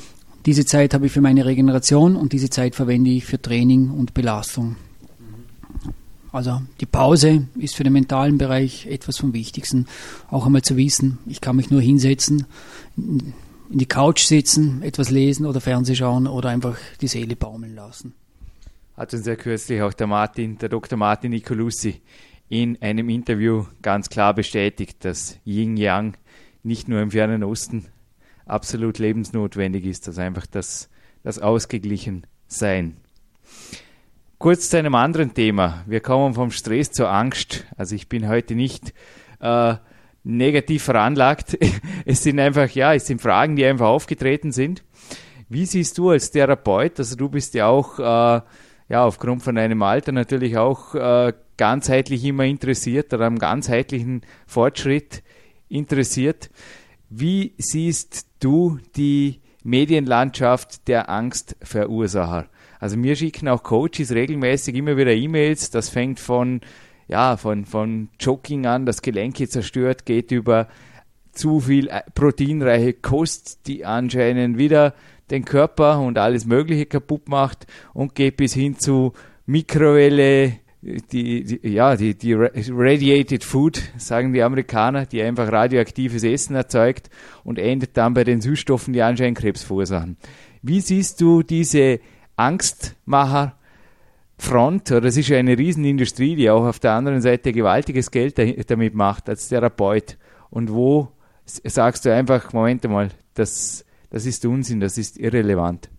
diese 0.47 0.65
Zeit 0.65 0.95
habe 0.95 1.07
ich 1.07 1.13
für 1.13 1.21
meine 1.21 1.47
Regeneration 1.47 2.15
und 2.15 2.33
diese 2.33 2.49
Zeit 2.49 2.77
verwende 2.77 3.11
ich 3.11 3.25
für 3.25 3.43
Training 3.43 3.91
und 3.91 4.15
Belastung. 4.15 4.77
Also 6.31 6.63
die 6.81 6.87
Pause 6.87 7.49
ist 7.59 7.75
für 7.75 7.83
den 7.83 7.93
mentalen 7.93 8.39
Bereich 8.39 8.87
etwas 8.87 9.19
vom 9.19 9.33
Wichtigsten. 9.33 9.89
Auch 10.31 10.47
einmal 10.47 10.63
zu 10.63 10.77
wissen, 10.77 11.19
ich 11.27 11.41
kann 11.41 11.57
mich 11.57 11.73
nur 11.73 11.81
hinsetzen, 11.81 12.47
in 12.97 13.35
die 13.69 13.87
Couch 13.87 14.21
sitzen, 14.21 14.81
etwas 14.85 15.11
lesen 15.11 15.45
oder 15.45 15.61
Fernseh 15.61 15.97
schauen 15.97 16.29
oder 16.29 16.51
einfach 16.51 16.79
die 17.01 17.09
Seele 17.09 17.35
baumeln 17.35 17.75
lassen. 17.75 18.15
Hat 18.97 19.13
uns 19.13 19.27
ja 19.27 19.35
kürzlich 19.35 19.83
auch 19.83 19.93
der 19.93 20.07
Martin, 20.07 20.57
der 20.57 20.69
Dr. 20.69 20.97
Martin 20.97 21.33
Nicolussi 21.33 22.01
in 22.49 22.81
einem 22.81 23.09
Interview 23.09 23.65
ganz 23.83 24.09
klar 24.09 24.35
bestätigt, 24.35 25.05
dass 25.05 25.37
Yin 25.45 25.77
Yang 25.77 26.15
nicht 26.63 26.87
nur 26.87 27.01
im 27.01 27.11
fernen 27.11 27.43
Osten 27.43 27.87
absolut 28.51 28.99
lebensnotwendig 28.99 29.85
ist, 29.85 30.07
also 30.09 30.21
einfach 30.21 30.47
das, 30.47 30.89
das 31.23 31.39
ausgeglichen 31.39 32.27
sein. 32.47 32.97
Kurz 34.39 34.71
zu 34.71 34.79
einem 34.79 34.95
anderen 34.95 35.35
Thema. 35.35 35.85
Wir 35.87 36.01
kommen 36.01 36.35
vom 36.35 36.51
Stress 36.51 36.93
zur 36.93 37.11
Angst. 37.11 37.67
Also 37.77 37.95
ich 37.95 38.09
bin 38.09 38.27
heute 38.27 38.55
nicht 38.55 38.95
äh, 39.41 39.75
negativ 40.25 40.85
veranlagt. 40.85 41.59
Es 42.07 42.23
sind 42.23 42.41
einfach, 42.41 42.71
ja, 42.71 42.95
es 42.95 43.07
sind 43.07 43.21
Fragen, 43.21 43.57
die 43.57 43.67
einfach 43.67 43.87
aufgetreten 43.87 44.53
sind. 44.53 44.83
Wie 45.49 45.67
siehst 45.67 45.99
du 45.99 46.11
als 46.11 46.31
Therapeut, 46.31 46.99
also 46.99 47.17
du 47.17 47.29
bist 47.29 47.55
ja 47.55 47.67
auch, 47.67 47.99
äh, 47.99 48.43
ja, 48.89 49.05
aufgrund 49.05 49.43
von 49.43 49.55
deinem 49.55 49.83
Alter 49.83 50.13
natürlich 50.13 50.57
auch 50.57 50.95
äh, 50.95 51.33
ganzheitlich 51.57 52.25
immer 52.25 52.45
interessiert 52.45 53.13
oder 53.13 53.27
am 53.27 53.39
ganzheitlichen 53.39 54.23
Fortschritt 54.47 55.23
interessiert. 55.69 56.51
Wie 57.13 57.55
siehst 57.59 58.29
du 58.39 58.79
die 58.95 59.41
Medienlandschaft 59.65 60.87
der 60.87 61.11
Angstverursacher? 61.11 62.47
Also 62.79 63.03
wir 63.03 63.17
schicken 63.17 63.49
auch 63.49 63.65
Coaches 63.65 64.13
regelmäßig 64.13 64.77
immer 64.77 64.97
wieder 64.97 65.13
E-Mails. 65.13 65.71
Das 65.71 65.89
fängt 65.89 66.21
von, 66.21 66.61
ja, 67.09 67.37
von, 67.37 67.65
von 67.65 68.11
Jogging 68.21 68.65
an, 68.67 68.87
das 68.87 69.03
Gelenke 69.03 69.49
zerstört, 69.49 70.07
geht 70.07 70.31
über 70.31 70.69
zu 71.33 71.59
viel 71.59 71.89
äh, 71.89 72.03
proteinreiche 72.15 72.93
Kost, 72.93 73.67
die 73.67 73.85
anscheinend 73.85 74.57
wieder 74.57 74.95
den 75.31 75.45
Körper 75.45 75.99
und 76.01 76.17
alles 76.17 76.47
Mögliche 76.47 76.87
kaputt 76.87 77.29
macht 77.29 77.67
und 77.93 78.15
geht 78.15 78.37
bis 78.37 78.55
hin 78.55 78.79
zu 78.79 79.15
Mikrowelle, 79.47 80.59
die, 80.83 81.45
die, 81.45 81.69
ja, 81.69 81.97
die, 81.97 82.15
die 82.15 82.35
Radiated 82.35 83.45
Food, 83.45 83.83
sagen 83.99 84.33
die 84.33 84.43
Amerikaner, 84.43 85.07
die 85.07 85.23
einfach 85.23 85.51
radioaktives 85.53 86.25
Essen 86.25 86.57
erzeugt 86.57 87.11
und 87.45 87.59
endet 87.59 87.97
dann 87.97 88.15
bei 88.15 88.25
den 88.25 88.41
Süßstoffen, 88.41 88.93
die 88.93 89.03
anscheinend 89.03 89.39
Krebs 89.39 89.63
verursachen. 89.63 90.17
Wie 90.63 90.81
siehst 90.81 91.21
du 91.21 91.43
diese 91.43 92.01
Angstmacher 92.37 93.57
Front, 94.39 94.91
es 94.91 95.19
ist 95.19 95.29
ja 95.29 95.37
eine 95.37 95.59
Riesenindustrie, 95.59 96.35
die 96.35 96.49
auch 96.49 96.65
auf 96.65 96.79
der 96.79 96.93
anderen 96.93 97.21
Seite 97.21 97.53
gewaltiges 97.53 98.11
Geld 98.11 98.39
damit 98.71 98.95
macht 98.95 99.29
als 99.29 99.49
Therapeut. 99.49 100.17
Und 100.49 100.73
wo 100.73 101.13
sagst 101.45 102.07
du 102.07 102.15
einfach, 102.15 102.55
Moment 102.55 102.83
mal, 102.85 103.11
das, 103.35 103.85
das 104.09 104.25
ist 104.25 104.47
Unsinn, 104.47 104.81
das 104.81 104.97
ist 104.97 105.19
irrelevant. 105.19 105.91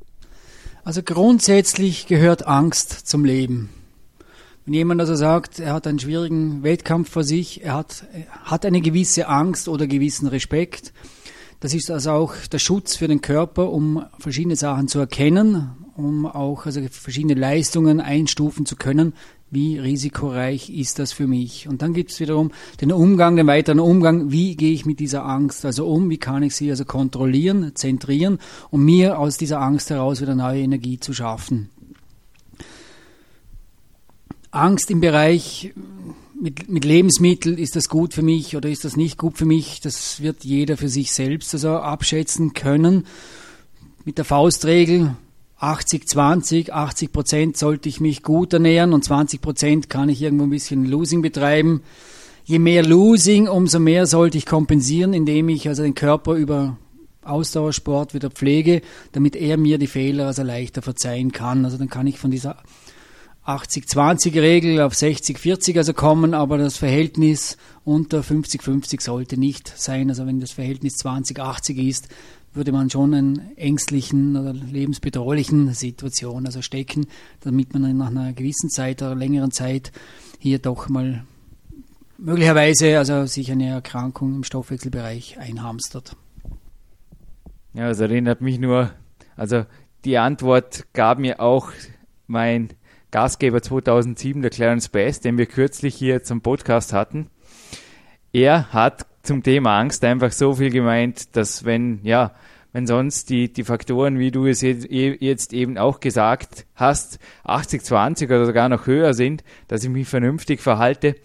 Also 0.83 1.03
grundsätzlich 1.03 2.07
gehört 2.07 2.47
Angst 2.47 3.07
zum 3.07 3.25
Leben. 3.25 3.69
Wenn 4.71 4.77
jemand 4.77 5.01
also 5.01 5.15
sagt, 5.15 5.59
er 5.59 5.73
hat 5.73 5.85
einen 5.85 5.99
schwierigen 5.99 6.63
Wettkampf 6.63 7.09
vor 7.09 7.25
sich, 7.25 7.61
er 7.61 7.73
hat, 7.73 8.05
hat 8.43 8.65
eine 8.65 8.79
gewisse 8.79 9.27
Angst 9.27 9.67
oder 9.67 9.85
gewissen 9.85 10.27
Respekt, 10.29 10.93
das 11.59 11.73
ist 11.73 11.91
also 11.91 12.11
auch 12.11 12.33
der 12.49 12.59
Schutz 12.59 12.95
für 12.95 13.09
den 13.09 13.19
Körper, 13.19 13.69
um 13.69 14.05
verschiedene 14.17 14.55
Sachen 14.55 14.87
zu 14.87 14.99
erkennen, 14.99 15.71
um 15.97 16.25
auch 16.25 16.65
also 16.65 16.79
verschiedene 16.89 17.33
Leistungen 17.33 17.99
einstufen 17.99 18.65
zu 18.65 18.77
können. 18.77 19.11
Wie 19.49 19.77
risikoreich 19.77 20.69
ist 20.69 20.99
das 20.99 21.11
für 21.11 21.27
mich? 21.27 21.67
Und 21.67 21.81
dann 21.81 21.93
gibt 21.93 22.11
es 22.11 22.21
wiederum 22.21 22.51
den 22.79 22.93
Umgang, 22.93 23.35
den 23.35 23.47
weiteren 23.47 23.81
Umgang. 23.81 24.31
Wie 24.31 24.55
gehe 24.55 24.71
ich 24.71 24.85
mit 24.85 25.01
dieser 25.01 25.25
Angst 25.25 25.65
also 25.65 25.85
um? 25.85 26.09
Wie 26.09 26.17
kann 26.17 26.43
ich 26.43 26.55
sie 26.55 26.69
also 26.69 26.85
kontrollieren, 26.85 27.73
zentrieren, 27.75 28.39
um 28.69 28.85
mir 28.85 29.19
aus 29.19 29.37
dieser 29.37 29.59
Angst 29.59 29.89
heraus 29.89 30.21
wieder 30.21 30.35
neue 30.35 30.61
Energie 30.61 30.97
zu 30.97 31.11
schaffen? 31.11 31.70
Angst 34.51 34.91
im 34.91 34.99
Bereich 34.99 35.73
mit, 36.39 36.69
mit 36.69 36.83
Lebensmitteln, 36.85 37.57
ist 37.57 37.75
das 37.75 37.87
gut 37.87 38.13
für 38.13 38.21
mich 38.21 38.55
oder 38.55 38.69
ist 38.69 38.83
das 38.83 38.97
nicht 38.97 39.17
gut 39.17 39.37
für 39.37 39.45
mich? 39.45 39.79
Das 39.79 40.21
wird 40.21 40.43
jeder 40.43 40.75
für 40.75 40.89
sich 40.89 41.13
selbst 41.13 41.53
also 41.53 41.77
abschätzen 41.77 42.53
können. 42.53 43.05
Mit 44.03 44.17
der 44.17 44.25
Faustregel 44.25 45.15
80, 45.59 46.07
20, 46.07 46.73
80 46.73 47.11
Prozent 47.13 47.57
sollte 47.57 47.87
ich 47.87 48.01
mich 48.01 48.23
gut 48.23 48.51
ernähren 48.51 48.93
und 48.93 49.03
20 49.03 49.41
Prozent 49.41 49.89
kann 49.89 50.09
ich 50.09 50.21
irgendwo 50.21 50.45
ein 50.45 50.49
bisschen 50.49 50.85
Losing 50.85 51.21
betreiben. 51.21 51.83
Je 52.43 52.57
mehr 52.57 52.83
Losing, 52.83 53.47
umso 53.47 53.79
mehr 53.79 54.07
sollte 54.07 54.39
ich 54.39 54.47
kompensieren, 54.47 55.13
indem 55.13 55.47
ich 55.49 55.67
also 55.67 55.83
den 55.83 55.93
Körper 55.93 56.33
über 56.33 56.77
Ausdauersport 57.23 58.15
wieder 58.15 58.31
pflege, 58.31 58.81
damit 59.11 59.35
er 59.35 59.57
mir 59.57 59.77
die 59.77 59.85
Fehler 59.85 60.25
also 60.25 60.41
leichter 60.41 60.81
verzeihen 60.81 61.31
kann. 61.31 61.63
Also 61.63 61.77
dann 61.77 61.89
kann 61.89 62.07
ich 62.07 62.17
von 62.17 62.31
dieser 62.31 62.57
80-20-Regel 63.45 64.81
auf 64.81 64.93
60-40 64.93 65.77
also 65.77 65.93
kommen, 65.93 66.33
aber 66.33 66.57
das 66.57 66.77
Verhältnis 66.77 67.57
unter 67.83 68.21
50-50 68.21 69.01
sollte 69.01 69.37
nicht 69.37 69.67
sein. 69.75 70.09
Also 70.09 70.27
wenn 70.27 70.39
das 70.39 70.51
Verhältnis 70.51 71.03
20-80 71.03 71.87
ist, 71.87 72.09
würde 72.53 72.71
man 72.71 72.89
schon 72.89 73.13
in 73.13 73.57
ängstlichen 73.57 74.35
oder 74.35 74.53
lebensbedrohlichen 74.53 75.73
Situation 75.73 76.45
also 76.45 76.61
stecken, 76.61 77.07
damit 77.39 77.73
man 77.73 77.97
nach 77.97 78.07
einer 78.07 78.33
gewissen 78.33 78.69
Zeit 78.69 79.01
oder 79.01 79.15
längeren 79.15 79.51
Zeit 79.51 79.91
hier 80.37 80.59
doch 80.59 80.89
mal 80.89 81.23
möglicherweise 82.17 82.97
also 82.97 83.25
sich 83.25 83.51
eine 83.51 83.69
Erkrankung 83.69 84.35
im 84.35 84.43
Stoffwechselbereich 84.43 85.39
einhamstert. 85.39 86.15
Ja, 87.73 87.87
das 87.87 88.01
erinnert 88.01 88.41
mich 88.41 88.59
nur, 88.59 88.91
also 89.35 89.65
die 90.03 90.17
Antwort 90.17 90.87
gab 90.93 91.19
mir 91.19 91.39
auch 91.39 91.71
mein 92.27 92.69
Gastgeber 93.11 93.61
2007, 93.61 94.41
der 94.41 94.51
Clarence 94.51 94.87
Bass, 94.87 95.19
den 95.19 95.37
wir 95.37 95.45
kürzlich 95.45 95.95
hier 95.95 96.23
zum 96.23 96.41
Podcast 96.41 96.93
hatten. 96.93 97.27
Er 98.31 98.71
hat 98.71 99.05
zum 99.21 99.43
Thema 99.43 99.77
Angst 99.77 100.03
einfach 100.05 100.31
so 100.31 100.53
viel 100.53 100.69
gemeint, 100.69 101.35
dass 101.35 101.65
wenn, 101.65 101.99
ja, 102.03 102.31
wenn 102.71 102.87
sonst 102.87 103.29
die, 103.29 103.51
die 103.51 103.65
Faktoren, 103.65 104.17
wie 104.17 104.31
du 104.31 104.45
es 104.45 104.61
jetzt 104.61 105.51
eben 105.51 105.77
auch 105.77 105.99
gesagt 105.99 106.65
hast, 106.73 107.19
80, 107.43 107.83
20 107.83 108.29
oder 108.29 108.45
sogar 108.45 108.69
noch 108.69 108.87
höher 108.87 109.13
sind, 109.13 109.43
dass 109.67 109.83
ich 109.83 109.89
mich 109.89 110.07
vernünftig 110.07 110.61
verhalte. 110.61 111.15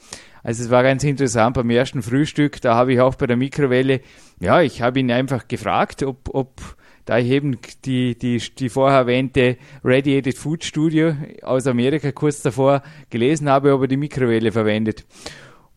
Also 0.43 0.65
es 0.65 0.71
war 0.71 0.83
ganz 0.83 1.05
interessant 1.05 1.55
beim 1.55 1.71
ersten 1.71 2.03
Frühstück, 2.03 2.61
da 2.61 2.75
habe 2.75 2.95
ich 2.95 3.01
auch 3.01 3.15
bei 3.15 3.27
der 3.27 3.37
Mikrowelle, 3.37 4.01
ja, 4.41 4.61
ich 4.61 4.83
habe 4.83 4.99
ihn 4.99 5.11
einfach 5.11 5.47
gefragt, 5.47 6.03
ob, 6.03 6.35
ob 6.35 6.61
da 7.07 7.19
ich 7.19 7.31
eben 7.31 7.59
die, 7.85 8.19
die, 8.19 8.39
die 8.39 8.69
vorher 8.69 8.99
erwähnte 8.99 9.57
Radiated 9.83 10.37
Food 10.37 10.65
Studio 10.65 11.15
aus 11.43 11.67
Amerika 11.67 12.13
kurz 12.13 12.43
davor 12.43 12.83
gelesen 13.09 13.49
habe, 13.49 13.71
er 13.71 13.87
die 13.87 13.97
Mikrowelle 13.97 14.53
verwendet. 14.53 15.07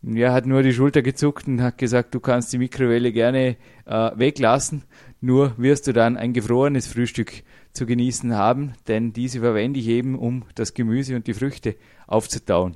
Und 0.01 0.17
er 0.17 0.33
hat 0.33 0.45
nur 0.45 0.63
die 0.63 0.73
Schulter 0.73 1.01
gezuckt 1.01 1.47
und 1.47 1.61
hat 1.61 1.77
gesagt, 1.77 2.15
du 2.15 2.19
kannst 2.19 2.51
die 2.51 2.57
Mikrowelle 2.57 3.11
gerne 3.11 3.57
äh, 3.85 4.11
weglassen, 4.15 4.83
nur 5.21 5.53
wirst 5.57 5.87
du 5.87 5.93
dann 5.93 6.17
ein 6.17 6.33
gefrorenes 6.33 6.87
Frühstück 6.87 7.43
zu 7.73 7.85
genießen 7.85 8.35
haben, 8.35 8.73
denn 8.87 9.13
diese 9.13 9.39
verwende 9.41 9.79
ich 9.79 9.87
eben, 9.87 10.17
um 10.17 10.45
das 10.55 10.73
Gemüse 10.73 11.15
und 11.15 11.27
die 11.27 11.33
Früchte 11.33 11.75
aufzutauen. 12.07 12.75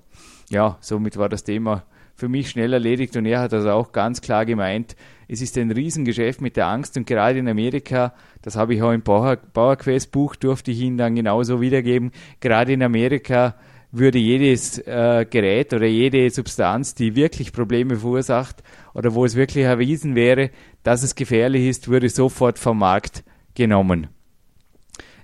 Ja, 0.50 0.78
somit 0.82 1.18
war 1.18 1.30
das 1.30 1.44
Thema 1.44 1.86
für 2.16 2.30
mich 2.30 2.50
schnell 2.50 2.74
erledigt 2.74 3.18
und 3.18 3.26
er 3.26 3.40
hat 3.40 3.54
also 3.54 3.72
auch 3.72 3.92
ganz 3.92 4.22
klar 4.22 4.46
gemeint, 4.46 4.96
es 5.28 5.42
ist 5.42 5.58
ein 5.58 5.72
Riesengeschäft 5.72 6.42
mit 6.42 6.58
der 6.58 6.68
Angst 6.68 6.98
und 6.98 7.08
gerade 7.08 7.40
in 7.40 7.48
Amerika, 7.48 8.14
das 8.42 8.56
habe 8.56 8.76
ich 8.76 8.82
auch 8.82 8.92
im 8.92 9.02
Bauerquest 9.02 10.12
Buch, 10.12 10.36
durfte 10.36 10.72
ich 10.72 10.82
Ihnen 10.82 10.98
dann 10.98 11.16
genauso 11.16 11.62
wiedergeben, 11.62 12.12
gerade 12.40 12.74
in 12.74 12.84
Amerika 12.84 13.56
würde 13.94 14.18
jedes 14.18 14.80
äh, 14.80 15.26
Gerät 15.30 15.72
oder 15.72 15.86
jede 15.86 16.30
Substanz, 16.32 16.96
die 16.96 17.16
wirklich 17.16 17.54
Probleme 17.54 17.96
verursacht 17.98 18.64
oder 18.94 19.14
wo 19.14 19.24
es 19.24 19.36
wirklich 19.36 19.66
erwiesen 19.66 20.16
wäre, 20.16 20.50
dass 20.82 21.04
es 21.04 21.14
gefährlich 21.16 21.68
ist, 21.68 21.88
würde 21.88 22.10
sofort 22.10 22.58
vom 22.58 22.80
Markt 22.80 23.24
genommen. 23.54 24.08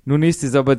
Nun 0.05 0.23
ist 0.23 0.43
es 0.43 0.55
aber 0.55 0.77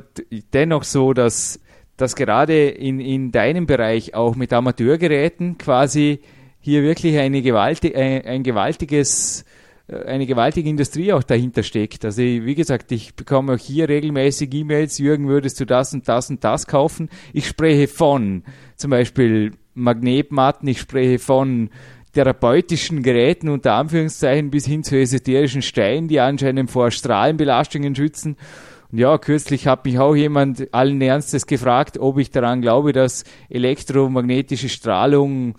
dennoch 0.52 0.84
so, 0.84 1.12
dass, 1.12 1.60
dass 1.96 2.14
gerade 2.14 2.68
in, 2.68 3.00
in 3.00 3.32
deinem 3.32 3.66
Bereich 3.66 4.14
auch 4.14 4.36
mit 4.36 4.52
Amateurgeräten 4.52 5.58
quasi 5.58 6.20
hier 6.60 6.82
wirklich 6.82 7.18
eine 7.18 7.42
gewaltig, 7.42 7.96
ein, 7.96 8.24
ein 8.24 8.42
gewaltiges 8.42 9.44
äh, 9.90 10.04
eine 10.04 10.26
gewaltige 10.26 10.68
Industrie 10.68 11.12
auch 11.12 11.22
dahinter 11.22 11.62
steckt. 11.62 12.04
Also 12.04 12.22
wie 12.22 12.54
gesagt, 12.54 12.92
ich 12.92 13.14
bekomme 13.14 13.54
auch 13.54 13.58
hier 13.58 13.88
regelmäßig 13.88 14.52
E-Mails, 14.54 14.98
Jürgen, 14.98 15.28
würdest 15.28 15.60
du 15.60 15.66
das 15.66 15.92
und 15.92 16.08
das 16.08 16.30
und 16.30 16.44
das 16.44 16.66
kaufen? 16.66 17.08
Ich 17.32 17.46
spreche 17.46 17.88
von 17.88 18.44
zum 18.76 18.90
Beispiel 18.90 19.52
Magnetmatten, 19.74 20.68
ich 20.68 20.80
spreche 20.80 21.18
von 21.18 21.70
therapeutischen 22.12 23.02
Geräten 23.02 23.48
unter 23.48 23.74
Anführungszeichen 23.74 24.50
bis 24.50 24.66
hin 24.66 24.82
zu 24.82 24.96
esoterischen 24.96 25.62
Steinen, 25.62 26.08
die 26.08 26.20
anscheinend 26.20 26.70
vor 26.70 26.90
Strahlenbelastungen 26.90 27.94
schützen. 27.94 28.36
Und 28.90 28.98
ja, 28.98 29.16
kürzlich 29.18 29.68
hat 29.68 29.84
mich 29.84 29.98
auch 30.00 30.16
jemand 30.16 30.74
allen 30.74 31.00
Ernstes 31.00 31.46
gefragt, 31.46 31.98
ob 31.98 32.18
ich 32.18 32.30
daran 32.30 32.60
glaube, 32.60 32.92
dass 32.92 33.22
elektromagnetische 33.48 34.68
Strahlung 34.68 35.54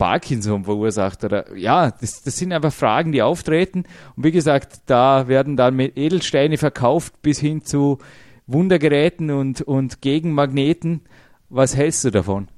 Parkinson 0.00 0.64
verursacht 0.64 1.24
oder 1.24 1.54
ja, 1.54 1.90
das, 1.90 2.22
das 2.22 2.38
sind 2.38 2.54
einfach 2.54 2.72
Fragen, 2.72 3.12
die 3.12 3.20
auftreten. 3.20 3.84
Und 4.16 4.24
wie 4.24 4.32
gesagt, 4.32 4.80
da 4.86 5.28
werden 5.28 5.58
dann 5.58 5.76
mit 5.76 5.98
Edelsteine 5.98 6.56
verkauft 6.56 7.20
bis 7.20 7.38
hin 7.38 7.66
zu 7.66 7.98
Wundergeräten 8.46 9.30
und, 9.30 9.60
und 9.60 10.00
Gegenmagneten. 10.00 11.02
Was 11.50 11.76
hältst 11.76 12.02
du 12.04 12.10
davon? 12.10 12.48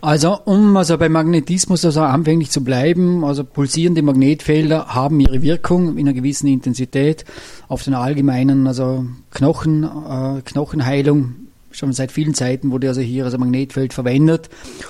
Also, 0.00 0.36
um 0.44 0.76
also 0.76 0.98
bei 0.98 1.08
Magnetismus 1.08 1.84
also 1.84 2.00
anfänglich 2.00 2.50
zu 2.50 2.64
bleiben, 2.64 3.24
also 3.24 3.44
pulsierende 3.44 4.02
Magnetfelder 4.02 4.94
haben 4.94 5.20
ihre 5.20 5.42
Wirkung 5.42 5.96
in 5.96 6.08
einer 6.08 6.12
gewissen 6.12 6.48
Intensität 6.48 7.24
auf 7.68 7.84
den 7.84 7.94
allgemeinen, 7.94 8.66
also 8.66 9.06
Knochen, 9.30 9.84
äh, 9.84 10.42
Knochenheilung. 10.42 11.47
Schon 11.70 11.92
seit 11.92 12.12
vielen 12.12 12.34
Zeiten 12.34 12.70
wurde 12.70 12.88
also 12.88 13.00
hier 13.00 13.24
also 13.24 13.38
Magnetfeld 13.38 13.92
verwendet, 13.92 14.48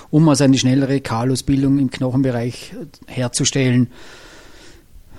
um 0.09 0.27
also 0.29 0.45
eine 0.45 0.57
schnellere 0.57 1.01
Kalusbildung 1.01 1.77
im 1.77 1.91
Knochenbereich 1.91 2.73
herzustellen. 3.07 3.89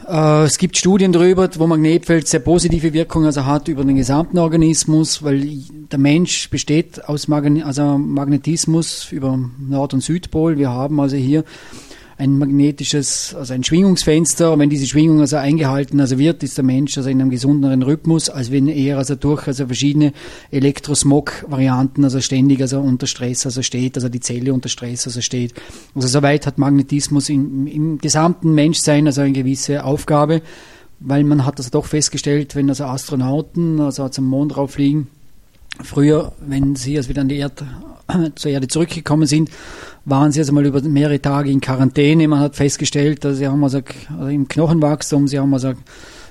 Äh, 0.09 0.45
es 0.45 0.59
gibt 0.59 0.77
Studien 0.77 1.13
darüber, 1.13 1.49
wo 1.59 1.67
Magnetfeld 1.67 2.27
sehr 2.27 2.41
positive 2.41 2.93
Wirkungen 2.93 3.27
also 3.27 3.45
hat 3.45 3.69
über 3.69 3.85
den 3.85 3.97
gesamten 3.97 4.39
Organismus, 4.39 5.23
weil 5.23 5.61
der 5.93 5.99
Mensch 5.99 6.51
besteht 6.51 7.05
aus 7.09 7.29
Magne 7.29 7.65
also 7.65 7.99
Magnetismus 7.99 9.13
über 9.13 9.39
Nord- 9.59 9.95
und 9.95 10.03
Südpol. 10.03 10.59
Wir 10.59 10.71
haben 10.71 10.99
also 11.01 11.17
hier 11.17 11.45
ein 12.21 12.37
magnetisches, 12.37 13.35
also 13.35 13.55
ein 13.55 13.65
Schwingungsfenster. 13.65 14.53
Und 14.53 14.59
wenn 14.59 14.69
diese 14.69 14.87
Schwingung 14.87 15.21
also 15.21 15.37
eingehalten 15.37 15.99
also 16.01 16.19
wird, 16.19 16.43
ist 16.43 16.59
der 16.59 16.65
Mensch 16.65 16.97
also 16.99 17.09
in 17.09 17.21
einem 17.21 17.31
gesunderen 17.31 17.83
Rhythmus, 17.83 18.29
als 18.29 18.51
wenn 18.51 18.69
er 18.69 18.99
also 18.99 19.15
durch 19.15 19.47
also 19.47 19.67
verschiedene 19.67 20.13
Elektrosmog-Varianten 20.51 22.05
also 22.05 22.21
ständig 22.21 22.61
also 22.61 22.81
unter 22.81 23.07
Stress 23.07 23.47
also 23.47 23.63
steht, 23.63 23.97
also 23.97 24.11
die 24.11 24.21
Zelle 24.21 24.53
unter 24.53 24.69
Stress 24.69 25.07
also 25.07 25.23
steht. 25.23 25.55
Also 25.95 26.09
soweit 26.09 26.47
hat 26.47 26.59
Magnetismus 26.59 27.31
im, 27.31 27.67
im 27.67 27.99
gesamten 27.99 28.55
Menschsein 28.55 29.07
also 29.07 29.23
eine 29.23 29.33
gewisse 29.33 29.83
Aufgabe, 29.83 30.43
weil 31.01 31.25
man 31.25 31.47
hat 31.47 31.59
also 31.59 31.71
doch 31.71 31.87
festgestellt, 31.87 32.55
wenn 32.55 32.69
also 32.69 32.85
Astronauten 32.85 33.81
also 33.81 34.09
zum 34.11 34.27
Mond 34.27 34.57
drauf 34.57 34.73
fliegen, 34.73 35.09
früher, 35.85 36.33
wenn 36.41 36.77
sie 36.77 36.97
also 36.97 37.09
wieder 37.09 37.23
an 37.23 37.29
die 37.29 37.37
Erde, 37.37 37.67
zur 38.35 38.51
Erde 38.51 38.69
zurückgekommen 38.69 39.27
sind, 39.27 39.51
waren 40.05 40.33
sie 40.33 40.41
also 40.41 40.53
mal 40.53 40.65
über 40.65 40.81
mehrere 40.83 41.21
Tage 41.21 41.51
in 41.51 41.61
Quarantäne. 41.61 42.27
Man 42.29 42.41
hat 42.41 42.57
festgestellt, 42.57 43.25
dass 43.25 43.39
sie 43.39 43.49
haben 43.49 43.63
also, 43.63 43.81
also 44.11 44.29
im 44.29 44.49
Knochenwachstum, 44.49 45.29
sie 45.29 45.39
haben 45.39 45.53
also 45.53 45.75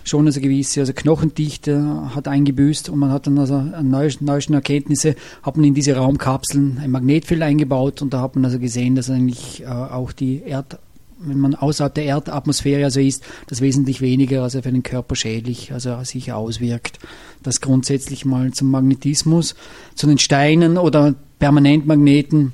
schon 0.03 0.25
also 0.25 0.41
gewisse 0.41 0.79
also 0.79 0.93
Knochendichte 0.93 2.09
hat 2.15 2.27
eingebüßt 2.27 2.89
und 2.89 2.99
man 2.99 3.11
hat 3.11 3.27
dann 3.27 3.37
also 3.37 3.55
an 3.55 3.89
neuesten, 3.89 4.25
neuesten 4.25 4.53
Erkenntnisse 4.53 5.15
hat 5.43 5.55
man 5.55 5.65
in 5.65 5.73
diese 5.73 5.95
Raumkapseln 5.95 6.79
ein 6.81 6.91
Magnetfeld 6.91 7.41
eingebaut 7.41 8.01
und 8.01 8.13
da 8.13 8.21
hat 8.21 8.35
man 8.35 8.45
also 8.45 8.59
gesehen, 8.59 8.95
dass 8.95 9.09
eigentlich 9.09 9.61
äh, 9.61 9.65
auch 9.67 10.11
die 10.11 10.41
Erd 10.41 10.79
wenn 11.19 11.39
man 11.39 11.55
außerhalb 11.55 11.93
der 11.93 12.05
Erdatmosphäre 12.05 12.85
also 12.85 12.99
ist, 12.99 13.23
das 13.47 13.61
wesentlich 13.61 14.01
weniger 14.01 14.43
also 14.43 14.61
für 14.61 14.71
den 14.71 14.83
Körper 14.83 15.15
schädlich 15.15 15.73
also 15.73 16.01
sich 16.03 16.31
auswirkt. 16.31 16.99
Das 17.43 17.61
grundsätzlich 17.61 18.25
mal 18.25 18.51
zum 18.51 18.71
Magnetismus, 18.71 19.55
zu 19.95 20.07
den 20.07 20.17
Steinen 20.17 20.77
oder 20.77 21.15
Permanentmagneten 21.39 22.53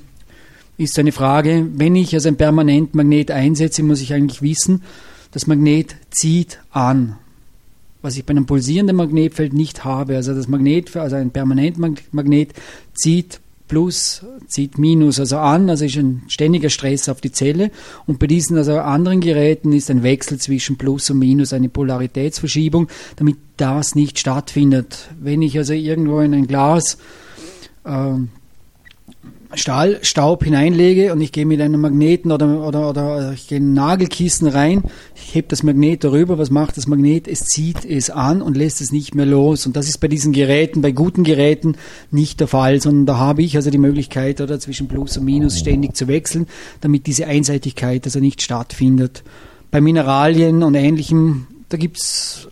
ist 0.78 0.98
eine 0.98 1.12
Frage. 1.12 1.66
Wenn 1.74 1.94
ich 1.96 2.14
also 2.14 2.28
ein 2.28 2.36
Permanentmagnet 2.36 3.30
einsetze, 3.30 3.82
muss 3.82 4.00
ich 4.00 4.12
eigentlich 4.12 4.42
wissen, 4.42 4.82
das 5.30 5.46
Magnet 5.46 5.96
zieht 6.10 6.60
an. 6.70 7.16
Was 8.02 8.16
ich 8.16 8.24
bei 8.24 8.30
einem 8.30 8.46
pulsierenden 8.46 8.96
Magnetfeld 8.96 9.52
nicht 9.52 9.84
habe. 9.84 10.16
Also 10.16 10.34
das 10.34 10.48
Magnet, 10.48 10.94
also 10.96 11.16
ein 11.16 11.30
Permanentmagnet 11.30 12.52
zieht 12.94 13.40
Plus, 13.68 14.24
zieht 14.46 14.78
Minus 14.78 15.18
also 15.18 15.38
an, 15.38 15.68
also 15.68 15.84
ist 15.84 15.96
ein 15.96 16.22
ständiger 16.28 16.70
Stress 16.70 17.08
auf 17.08 17.20
die 17.20 17.32
Zelle. 17.32 17.70
Und 18.06 18.18
bei 18.18 18.26
diesen 18.26 18.56
also 18.56 18.78
anderen 18.78 19.20
Geräten 19.20 19.72
ist 19.72 19.90
ein 19.90 20.02
Wechsel 20.02 20.38
zwischen 20.38 20.78
Plus 20.78 21.10
und 21.10 21.18
Minus, 21.18 21.52
eine 21.52 21.68
Polaritätsverschiebung, 21.68 22.88
damit 23.16 23.36
das 23.56 23.94
nicht 23.94 24.18
stattfindet. 24.18 25.08
Wenn 25.20 25.42
ich 25.42 25.58
also 25.58 25.72
irgendwo 25.72 26.20
in 26.20 26.34
ein 26.34 26.46
Glas 26.46 26.98
äh, 27.84 28.14
Stahlstaub 29.56 30.44
hineinlege 30.44 31.12
und 31.12 31.20
ich 31.20 31.32
gehe 31.32 31.46
mit 31.46 31.60
einem 31.60 31.80
Magneten 31.80 32.32
oder, 32.32 32.66
oder, 32.66 32.90
oder 32.90 33.32
ich 33.32 33.48
gehe 33.48 33.58
in 33.58 33.72
Nagelkissen 33.72 34.48
rein, 34.48 34.82
ich 35.14 35.34
hebe 35.34 35.48
das 35.48 35.62
Magnet 35.62 36.04
darüber, 36.04 36.38
was 36.38 36.50
macht 36.50 36.76
das 36.76 36.86
Magnet? 36.86 37.28
Es 37.28 37.44
zieht 37.44 37.84
es 37.84 38.10
an 38.10 38.42
und 38.42 38.56
lässt 38.56 38.80
es 38.80 38.92
nicht 38.92 39.14
mehr 39.14 39.26
los. 39.26 39.66
Und 39.66 39.76
das 39.76 39.88
ist 39.88 39.98
bei 39.98 40.08
diesen 40.08 40.32
Geräten, 40.32 40.82
bei 40.82 40.92
guten 40.92 41.24
Geräten 41.24 41.76
nicht 42.10 42.40
der 42.40 42.48
Fall, 42.48 42.80
sondern 42.80 43.06
da 43.06 43.16
habe 43.18 43.42
ich 43.42 43.56
also 43.56 43.70
die 43.70 43.78
Möglichkeit, 43.78 44.40
oder 44.40 44.60
zwischen 44.60 44.88
Plus 44.88 45.16
und 45.16 45.24
Minus 45.24 45.58
ständig 45.58 45.96
zu 45.96 46.08
wechseln, 46.08 46.46
damit 46.80 47.06
diese 47.06 47.26
Einseitigkeit 47.26 48.04
also 48.04 48.20
nicht 48.20 48.42
stattfindet. 48.42 49.22
Bei 49.70 49.80
Mineralien 49.80 50.62
und 50.62 50.74
Ähnlichem, 50.74 51.46
da 51.68 51.76
gibt's 51.76 52.48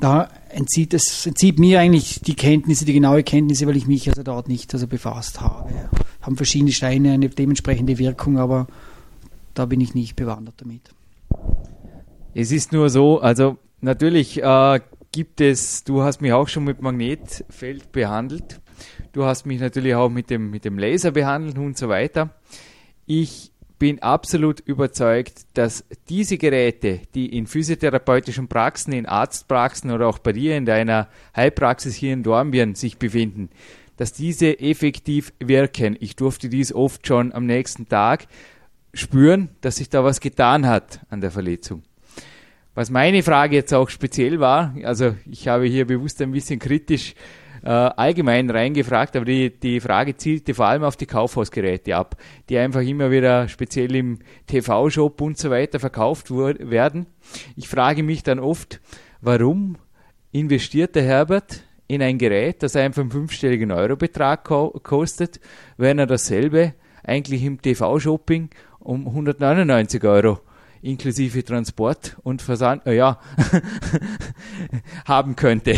da 0.00 0.28
entzieht 0.52 0.94
es 0.94 1.26
entzieht 1.26 1.58
mir 1.58 1.80
eigentlich 1.80 2.20
die 2.20 2.34
Kenntnisse, 2.34 2.84
die 2.84 2.92
genaue 2.92 3.22
Kenntnisse, 3.22 3.66
weil 3.66 3.76
ich 3.76 3.86
mich 3.86 4.08
also 4.08 4.22
dort 4.22 4.48
nicht 4.48 4.72
also 4.72 4.86
befasst 4.86 5.40
habe. 5.40 5.72
Haben 6.20 6.36
verschiedene 6.36 6.72
Steine 6.72 7.12
eine 7.12 7.28
dementsprechende 7.28 7.98
Wirkung, 7.98 8.38
aber 8.38 8.66
da 9.54 9.66
bin 9.66 9.80
ich 9.80 9.94
nicht 9.94 10.16
bewandert 10.16 10.54
damit. 10.58 10.82
Es 12.34 12.50
ist 12.52 12.72
nur 12.72 12.88
so, 12.90 13.20
also 13.20 13.58
natürlich 13.80 14.42
äh, 14.42 14.80
gibt 15.12 15.40
es, 15.40 15.84
du 15.84 16.02
hast 16.02 16.20
mich 16.20 16.32
auch 16.32 16.48
schon 16.48 16.64
mit 16.64 16.80
Magnetfeld 16.80 17.92
behandelt, 17.92 18.60
du 19.12 19.24
hast 19.24 19.44
mich 19.44 19.60
natürlich 19.60 19.94
auch 19.94 20.08
mit 20.08 20.30
dem, 20.30 20.50
mit 20.50 20.64
dem 20.64 20.78
Laser 20.78 21.10
behandelt 21.10 21.58
und 21.58 21.76
so 21.76 21.88
weiter. 21.88 22.30
Ich 23.06 23.51
bin 23.82 24.00
absolut 24.00 24.60
überzeugt, 24.60 25.44
dass 25.54 25.84
diese 26.08 26.38
Geräte, 26.38 27.00
die 27.16 27.36
in 27.36 27.48
physiotherapeutischen 27.48 28.46
Praxen, 28.46 28.92
in 28.92 29.06
Arztpraxen 29.06 29.90
oder 29.90 30.06
auch 30.06 30.20
bei 30.20 30.32
dir 30.32 30.56
in 30.56 30.66
deiner 30.66 31.08
Heilpraxis 31.34 31.96
hier 31.96 32.12
in 32.12 32.22
Dornbirn 32.22 32.76
sich 32.76 32.98
befinden, 32.98 33.50
dass 33.96 34.12
diese 34.12 34.60
effektiv 34.60 35.32
wirken. 35.40 35.96
Ich 35.98 36.14
durfte 36.14 36.48
dies 36.48 36.72
oft 36.72 37.04
schon 37.08 37.32
am 37.32 37.44
nächsten 37.44 37.88
Tag 37.88 38.28
spüren, 38.94 39.48
dass 39.62 39.78
sich 39.78 39.90
da 39.90 40.04
was 40.04 40.20
getan 40.20 40.68
hat 40.68 41.00
an 41.10 41.20
der 41.20 41.32
Verletzung. 41.32 41.82
Was 42.76 42.88
meine 42.88 43.24
Frage 43.24 43.56
jetzt 43.56 43.74
auch 43.74 43.90
speziell 43.90 44.38
war, 44.38 44.76
also 44.84 45.16
ich 45.28 45.48
habe 45.48 45.66
hier 45.66 45.88
bewusst 45.88 46.22
ein 46.22 46.30
bisschen 46.30 46.60
kritisch 46.60 47.16
äh, 47.62 47.68
allgemein 47.68 48.50
reingefragt, 48.50 49.16
aber 49.16 49.24
die, 49.24 49.50
die 49.50 49.80
Frage 49.80 50.16
zielte 50.16 50.54
vor 50.54 50.66
allem 50.66 50.84
auf 50.84 50.96
die 50.96 51.06
Kaufhausgeräte 51.06 51.96
ab, 51.96 52.16
die 52.48 52.58
einfach 52.58 52.80
immer 52.80 53.10
wieder 53.10 53.48
speziell 53.48 53.94
im 53.94 54.18
TV-Shop 54.46 55.20
und 55.20 55.38
so 55.38 55.50
weiter 55.50 55.80
verkauft 55.80 56.30
werden. 56.30 57.06
Ich 57.56 57.68
frage 57.68 58.02
mich 58.02 58.22
dann 58.22 58.38
oft, 58.38 58.80
warum 59.20 59.76
investiert 60.32 60.94
der 60.94 61.04
Herbert 61.04 61.62
in 61.86 62.02
ein 62.02 62.18
Gerät, 62.18 62.62
das 62.62 62.76
einfach 62.76 63.02
einen 63.02 63.10
fünfstelligen 63.10 63.70
Eurobetrag 63.70 64.44
ko 64.44 64.70
kostet, 64.82 65.40
wenn 65.76 65.98
er 65.98 66.06
dasselbe 66.06 66.74
eigentlich 67.04 67.42
im 67.44 67.60
TV-Shopping 67.60 68.50
um 68.78 69.06
199 69.06 70.02
Euro 70.04 70.40
inklusive 70.82 71.44
Transport 71.44 72.16
und 72.22 72.42
Versand, 72.42 72.86
äh, 72.86 72.96
ja, 72.96 73.20
haben 75.04 75.36
könnte. 75.36 75.76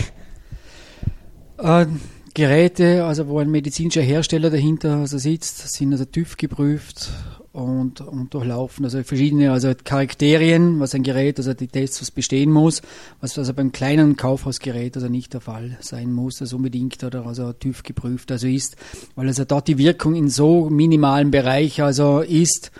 Äh, 1.64 1.86
Geräte, 2.34 3.04
also 3.04 3.28
wo 3.28 3.38
ein 3.38 3.50
medizinischer 3.50 4.02
Hersteller 4.02 4.50
dahinter 4.50 4.96
also 4.96 5.16
sitzt, 5.16 5.72
sind 5.72 5.92
also 5.92 6.04
TÜV 6.04 6.36
geprüft 6.36 7.10
und, 7.52 8.02
und 8.02 8.34
durchlaufen. 8.34 8.84
Also 8.84 9.02
verschiedene 9.02 9.50
also 9.50 9.72
Charakterien, 9.82 10.78
was 10.78 10.94
ein 10.94 11.04
Gerät, 11.04 11.38
also 11.38 11.54
die 11.54 11.68
Tests 11.68 12.02
was 12.02 12.10
bestehen 12.10 12.50
muss, 12.50 12.82
was 13.20 13.38
also 13.38 13.54
beim 13.54 13.72
kleinen 13.72 14.16
Kaufhausgerät 14.16 14.96
also 14.96 15.08
nicht 15.08 15.32
der 15.32 15.40
Fall 15.40 15.78
sein 15.80 16.12
muss, 16.12 16.36
das 16.36 16.52
unbedingt 16.52 17.02
oder 17.02 17.24
also 17.24 17.54
TÜV 17.54 17.82
geprüft 17.82 18.30
also 18.30 18.46
ist, 18.46 18.76
weil 19.14 19.28
also 19.28 19.44
dort 19.46 19.66
die 19.66 19.78
Wirkung 19.78 20.16
in 20.16 20.28
so 20.28 20.68
minimalen 20.68 21.30
Bereich 21.30 21.80
also 21.80 22.20
ist 22.20 22.72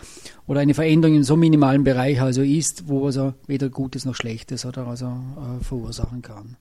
oder 0.46 0.60
eine 0.60 0.74
Veränderung 0.74 1.16
in 1.16 1.24
so 1.24 1.36
minimalen 1.36 1.84
Bereich 1.84 2.20
also 2.20 2.42
ist, 2.42 2.86
wo 2.86 3.06
also 3.06 3.32
weder 3.46 3.70
Gutes 3.70 4.04
noch 4.04 4.16
Schlechtes 4.16 4.66
oder 4.66 4.88
also 4.88 5.06
äh, 5.06 5.64
verursachen 5.64 6.20
kann. 6.20 6.58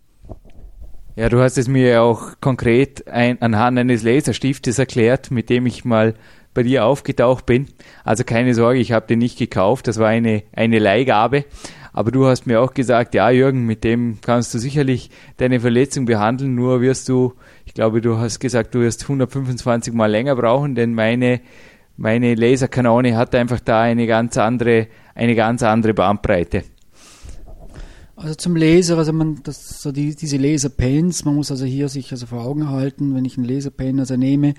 Ja, 1.16 1.30
du 1.30 1.42
hast 1.42 1.60
es 1.60 1.68
mir 1.68 2.02
auch 2.02 2.40
konkret 2.42 3.08
ein, 3.08 3.40
anhand 3.40 3.78
eines 3.78 4.02
Laserstiftes 4.02 4.80
erklärt, 4.80 5.30
mit 5.30 5.52
dem 5.52 5.68
ich 5.68 5.86
mal 5.86 6.16
bei 6.56 6.64
dir 6.64 6.86
aufgetaucht 6.86 7.46
bin. 7.46 7.68
Also 8.04 8.24
keine 8.24 8.56
Sorge, 8.56 8.80
ich 8.80 8.92
habe 8.94 9.06
den 9.06 9.20
nicht 9.20 9.38
gekauft, 9.38 9.88
das 9.88 10.00
war 10.00 10.08
eine, 10.08 10.42
eine 10.56 10.80
Leihgabe. 10.80 11.46
Aber 11.94 12.10
du 12.10 12.26
hast 12.26 12.48
mir 12.48 12.60
auch 12.60 12.74
gesagt, 12.74 13.14
ja 13.14 13.30
Jürgen, 13.30 13.68
mit 13.68 13.84
dem 13.84 14.18
kannst 14.22 14.56
du 14.56 14.58
sicherlich 14.58 15.12
deine 15.38 15.60
Verletzung 15.60 16.06
behandeln, 16.06 16.56
nur 16.56 16.82
wirst 16.82 17.08
du, 17.10 17.34
ich 17.66 17.76
glaube, 17.76 18.02
du 18.02 18.18
hast 18.18 18.40
gesagt, 18.40 18.74
du 18.74 18.80
wirst 18.80 19.04
125 19.04 19.94
Mal 19.94 20.10
länger 20.10 20.36
brauchen, 20.36 20.74
denn 20.74 20.96
meine, 20.96 21.42
meine 21.96 22.34
Laserkanone 22.34 23.16
hat 23.16 23.36
einfach 23.36 23.60
da 23.60 23.82
eine 23.82 24.08
ganz 24.08 24.36
andere, 24.40 24.88
eine 25.14 25.36
ganz 25.36 25.62
andere 25.62 25.94
Bandbreite. 25.94 26.64
Also 28.24 28.36
zum 28.36 28.56
Laser, 28.56 28.98
also 28.98 29.12
man, 29.12 29.42
das, 29.44 29.82
so 29.82 29.92
die, 29.92 30.16
diese 30.16 30.38
Laserpens, 30.38 31.26
man 31.26 31.36
muss 31.36 31.52
also 31.52 31.66
hier 31.66 31.90
sich 31.90 32.10
also 32.14 32.26
vor 32.26 32.46
Augen 32.46 32.70
halten, 32.70 33.14
wenn 33.16 33.26
ich 33.26 33.38
einen 33.38 33.46
Laserpen 33.46 34.00
also 34.00 34.16
nehme, 34.16 34.54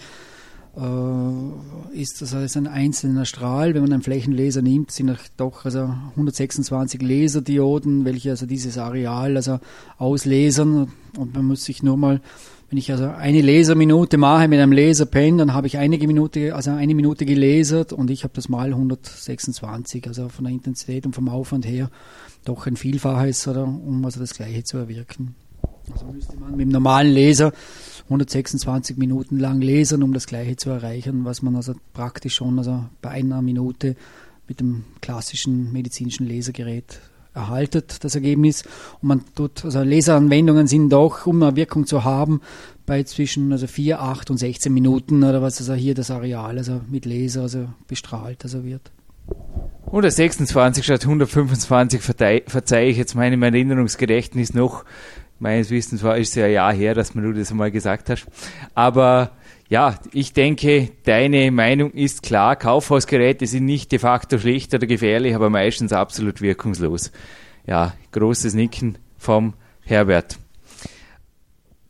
äh, 0.77 1.99
ist 1.99 2.21
das 2.21 2.35
also 2.35 2.59
ein 2.59 2.67
einzelner 2.67 3.25
Strahl. 3.25 3.73
Wenn 3.73 3.81
man 3.81 3.95
einen 3.95 4.03
Flächenlaser 4.03 4.61
nimmt, 4.61 4.91
sind 4.91 5.17
doch 5.39 5.65
also 5.65 5.95
126 6.11 7.01
Laserdioden, 7.01 8.05
welche 8.05 8.33
also 8.33 8.45
dieses 8.45 8.77
Areal 8.77 9.35
also 9.35 9.61
auslesern 9.97 10.93
und 11.17 11.33
man 11.33 11.47
muss 11.47 11.65
sich 11.65 11.83
nur 11.83 11.97
mal 11.97 12.21
wenn 12.75 12.79
ich 12.79 12.91
also 12.91 13.07
eine 13.07 13.41
Laserminute 13.41 14.17
mache 14.17 14.49
mit 14.49 14.59
einem 14.59 14.73
Laserpen, 14.73 15.39
dann 15.39 15.55
habe 15.55 15.69
ich 15.69 15.79
einige 15.79 16.09
Minute, 16.09 16.57
also 16.57 16.73
eine 16.73 16.97
Minute 16.97 17.25
gelasert 17.25 17.93
und 17.93 18.11
ich 18.11 18.25
habe 18.25 18.35
das 18.35 18.49
mal 18.49 18.67
126, 18.67 20.09
also 20.09 20.29
von 20.29 20.45
der 20.45 20.53
Intensität 20.53 21.07
und 21.07 21.15
vom 21.15 21.29
Aufwand 21.29 21.69
her 21.69 21.89
doch 22.45 22.67
ein 22.67 22.77
Vielfaches, 22.77 23.47
oder, 23.47 23.63
um 23.63 24.05
also 24.05 24.19
das 24.19 24.35
Gleiche 24.35 24.65
zu 24.65 24.79
erwirken. 24.79 25.37
Also 25.93 26.07
müsste 26.07 26.37
man 26.37 26.51
mit 26.57 26.63
dem 26.63 26.71
normalen 26.71 27.13
Laser 27.13 27.53
126 28.07 28.97
Minuten 28.97 29.39
lang 29.39 29.61
lasern, 29.61 30.03
um 30.03 30.13
das 30.13 30.27
Gleiche 30.27 30.57
zu 30.57 30.71
erreichen, 30.71 31.25
was 31.25 31.43
man 31.43 31.55
also 31.55 31.75
praktisch 31.93 32.35
schon 32.35 32.59
also 32.59 32.87
bei 33.01 33.11
einer 33.11 33.41
Minute 33.41 33.95
mit 34.49 34.59
dem 34.59 34.83
klassischen 35.01 35.73
medizinischen 35.73 36.27
Lasergerät 36.29 36.99
erhaltet, 37.35 38.05
das 38.05 38.15
Ergebnis. 38.15 38.63
Und 39.03 39.09
man 39.09 39.25
tut, 39.35 39.65
also 39.65 39.83
Laseranwendungen 39.83 40.67
sind 40.67 40.91
doch, 40.91 41.27
um 41.27 41.43
eine 41.43 41.57
Wirkung 41.57 41.87
zu 41.87 42.05
haben, 42.05 42.41
bei 42.87 43.03
zwischen 43.03 43.53
also 43.53 43.67
4, 43.67 44.01
8 44.01 44.31
und 44.31 44.37
16 44.39 44.73
Minuten 44.73 45.23
oder 45.25 45.43
was 45.43 45.59
also 45.59 45.75
hier 45.75 45.95
das 45.95 46.11
Areal 46.11 46.59
also 46.59 46.81
mit 46.91 47.07
Laser 47.07 47.43
also 47.43 47.69
bestrahlt 47.89 48.45
also 48.45 48.65
wird. 48.65 48.91
126 49.87 50.85
statt 50.85 51.03
125 51.03 52.03
verzeihe 52.03 52.89
ich 52.89 52.97
jetzt 52.97 53.15
meinem 53.15 53.43
Erinnerungsgedächtnis 53.43 54.53
noch. 54.53 54.85
Meines 55.39 55.71
Wissens 55.71 56.03
war 56.03 56.19
es 56.19 56.35
ja 56.35 56.47
ein 56.47 56.53
Jahr 56.53 56.73
her, 56.73 56.95
dass 56.95 57.13
du 57.13 57.33
das 57.33 57.51
einmal 57.51 57.71
gesagt 57.71 58.11
hast. 58.11 58.27
Aber 58.75 59.31
ja, 59.69 59.99
ich 60.13 60.33
denke, 60.33 60.91
deine 61.05 61.51
Meinung 61.51 61.93
ist 61.93 62.23
klar. 62.23 62.57
Kaufhausgeräte 62.57 63.47
sind 63.47 63.65
nicht 63.65 63.93
de 63.93 63.99
facto 63.99 64.39
schlecht 64.39 64.75
oder 64.75 64.87
gefährlich, 64.87 65.35
aber 65.35 65.51
meistens 65.51 65.93
absolut 65.93 66.41
wirkungslos. 66.41 67.11
Ja, 67.67 67.95
großes 68.13 68.55
Nicken 68.55 68.99
vom 69.17 69.55
Herbert. 69.83 70.39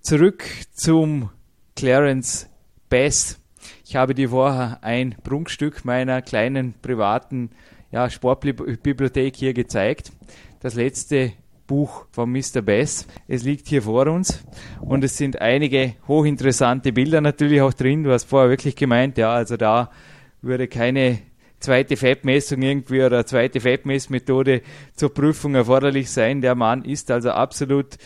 Zurück 0.00 0.44
zum 0.72 1.30
Clarence 1.74 2.48
Bass. 2.88 3.40
Ich 3.84 3.96
habe 3.96 4.14
dir 4.14 4.28
vorher 4.30 4.78
ein 4.82 5.16
Prunkstück 5.24 5.84
meiner 5.84 6.22
kleinen 6.22 6.74
privaten 6.80 7.50
ja, 7.90 8.08
Sportbibliothek 8.08 9.36
hier 9.36 9.54
gezeigt. 9.54 10.12
Das 10.60 10.74
letzte 10.74 11.32
Buch 11.66 12.06
von 12.10 12.30
Mr. 12.30 12.62
Bass. 12.62 13.06
Es 13.26 13.42
liegt 13.42 13.68
hier 13.68 13.82
vor 13.82 14.06
uns 14.06 14.44
und 14.80 15.02
es 15.04 15.16
sind 15.16 15.40
einige 15.40 15.94
hochinteressante 16.06 16.92
Bilder 16.92 17.20
natürlich 17.20 17.60
auch 17.60 17.72
drin. 17.72 18.04
Du 18.04 18.12
hast 18.12 18.24
vorher 18.24 18.50
wirklich 18.50 18.76
gemeint, 18.76 19.18
ja, 19.18 19.32
also 19.32 19.56
da 19.56 19.90
würde 20.42 20.68
keine 20.68 21.20
zweite 21.60 21.96
Fettmessung 21.96 22.60
irgendwie 22.62 23.02
oder 23.02 23.24
zweite 23.24 23.60
Fettmessmethode 23.60 24.62
zur 24.94 25.14
Prüfung 25.14 25.54
erforderlich 25.54 26.10
sein. 26.10 26.42
Der 26.42 26.54
Mann 26.54 26.84
ist 26.84 27.10
also 27.10 27.30
absolut 27.30 27.96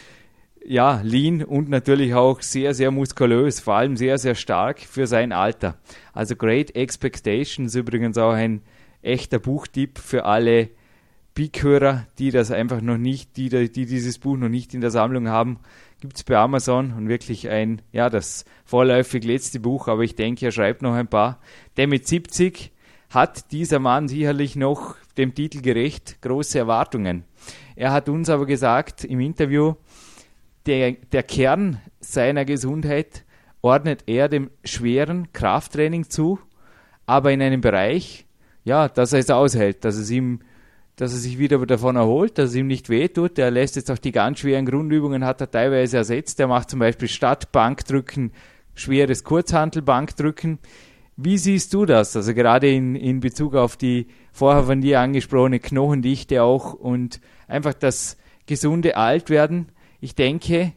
ja, 0.65 1.01
lean 1.03 1.43
und 1.43 1.69
natürlich 1.69 2.15
auch 2.15 2.43
sehr, 2.43 2.75
sehr 2.75 2.91
muskulös, 2.91 3.61
vor 3.61 3.75
allem 3.75 3.97
sehr, 3.97 4.19
sehr 4.19 4.35
stark 4.35 4.81
für 4.81 5.07
sein 5.07 5.33
Alter. 5.33 5.79
Also 6.13 6.37
Great 6.37 6.77
Expectations 6.77 7.75
übrigens 7.75 8.19
auch 8.19 8.33
ein 8.33 8.63
echter 9.03 9.39
Buchtipp 9.39 9.99
für 9.99 10.25
alle 10.25 10.69
Peak-Hörer, 11.39 12.05
die 12.19 12.33
das 12.33 12.51
einfach 12.51 12.81
noch 12.81 12.99
nicht, 12.99 13.37
die, 13.37 13.49
die 13.49 13.87
dieses 13.87 14.19
Buch 14.19 14.37
noch 14.37 14.49
nicht 14.49 14.75
in 14.75 14.81
der 14.81 14.91
Sammlung 14.91 15.29
haben, 15.29 15.61
gibt 16.01 16.17
es 16.17 16.25
bei 16.25 16.37
Amazon 16.37 16.93
und 16.95 17.09
wirklich 17.09 17.49
ein, 17.49 17.81
ja, 17.93 18.11
das 18.11 18.45
vorläufig 18.65 19.23
letzte 19.23 19.61
Buch, 19.61 19.87
aber 19.87 20.03
ich 20.03 20.17
denke, 20.17 20.47
er 20.47 20.51
schreibt 20.51 20.83
noch 20.83 20.95
ein 20.95 21.07
paar. 21.07 21.39
Der 21.77 21.87
mit 21.87 22.09
70 22.09 22.73
hat 23.11 23.53
dieser 23.53 23.79
Mann 23.79 24.09
sicherlich 24.09 24.57
noch 24.57 24.97
dem 25.17 25.33
Titel 25.33 25.61
gerecht, 25.61 26.21
große 26.23 26.59
Erwartungen. 26.59 27.23
Er 27.77 27.93
hat 27.93 28.09
uns 28.09 28.31
aber 28.31 28.45
gesagt 28.45 29.05
im 29.05 29.21
Interview, 29.21 29.75
der, 30.67 30.91
der 30.91 31.23
Kern 31.23 31.81
seiner 32.01 32.45
Gesundheit 32.47 33.25
ordnet 33.63 34.03
er 34.09 34.29
dem 34.29 34.51
schweren 34.65 35.33
Krafttraining 35.33 36.11
zu, 36.11 36.41
aber 37.07 37.31
in 37.31 37.41
einem 37.41 37.61
Bereich, 37.61 38.27
ja, 38.65 38.89
dass 38.89 39.13
er 39.13 39.21
es 39.21 39.31
aushält, 39.31 39.85
dass 39.85 39.95
es 39.95 40.11
ihm 40.11 40.41
dass 40.99 41.13
er 41.13 41.21
sich 41.21 41.39
wieder 41.39 41.65
davon 41.65 41.95
erholt, 41.95 42.39
dass 42.39 42.51
es 42.51 42.57
ihm 42.57 42.67
nicht 42.67 42.89
wehtut. 42.89 43.39
Er 43.39 43.53
lässt 43.53 43.77
jetzt 43.77 43.89
auch 43.89 43.99
die 43.99 44.11
ganz 44.11 44.41
schweren 44.41 44.67
Grundübungen, 44.67 45.25
hat 45.25 45.41
er 45.41 45.49
teilweise 45.49 45.99
ersetzt. 45.99 46.41
Er 46.41 46.49
macht 46.49 46.71
zum 46.71 46.81
Beispiel 46.81 47.07
statt 47.07 47.53
Bankdrücken 47.53 48.33
schweres 48.75 49.23
Kurzhantelbankdrücken. 49.23 50.59
Wie 51.17 51.39
siehst 51.39 51.73
du 51.73 51.87
das? 51.87 52.17
Also 52.17 52.35
gerade 52.35 52.69
in, 52.69 52.97
in 52.97 53.21
Bezug 53.21 53.55
auf 53.55 53.77
die 53.77 54.09
vorher 54.33 54.65
von 54.65 54.81
dir 54.81 54.99
angesprochene 54.99 55.61
Knochendichte 55.61 56.43
auch 56.43 56.75
und 56.75 57.21
einfach 57.47 57.75
das 57.75 58.17
gesunde 58.47 58.97
Altwerden. 58.97 59.69
Ich 60.01 60.17
denke, 60.17 60.73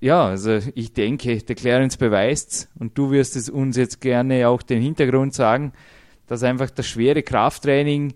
ja, 0.00 0.24
also 0.24 0.60
ich 0.76 0.92
denke, 0.92 1.38
der 1.38 1.56
Clarence 1.56 1.96
beweist 1.96 2.68
und 2.78 2.96
du 2.96 3.10
wirst 3.10 3.34
es 3.34 3.50
uns 3.50 3.76
jetzt 3.76 4.00
gerne 4.00 4.48
auch 4.48 4.62
den 4.62 4.80
Hintergrund 4.80 5.34
sagen, 5.34 5.72
dass 6.28 6.44
einfach 6.44 6.70
das 6.70 6.86
schwere 6.86 7.24
Krafttraining 7.24 8.14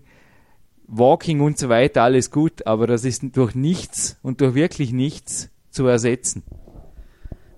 Walking 0.93 1.39
und 1.39 1.57
so 1.57 1.69
weiter, 1.69 2.03
alles 2.03 2.31
gut, 2.31 2.67
aber 2.67 2.85
das 2.85 3.05
ist 3.05 3.23
durch 3.31 3.55
nichts 3.55 4.17
und 4.21 4.41
durch 4.41 4.55
wirklich 4.55 4.91
nichts 4.91 5.49
zu 5.69 5.87
ersetzen. 5.87 6.43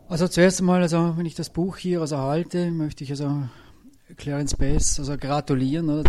Also 0.07 0.27
zuerst 0.27 0.59
einmal, 0.59 0.83
also 0.83 1.15
wenn 1.17 1.25
ich 1.25 1.33
das 1.33 1.49
Buch 1.49 1.77
hier 1.77 2.01
also 2.01 2.19
halte, 2.19 2.69
möchte 2.69 3.03
ich 3.03 3.09
also 3.09 3.43
Clarence 4.17 4.55
Bass 4.55 4.99
also 4.99 5.17
gratulieren 5.17 5.89
oder, 5.89 6.03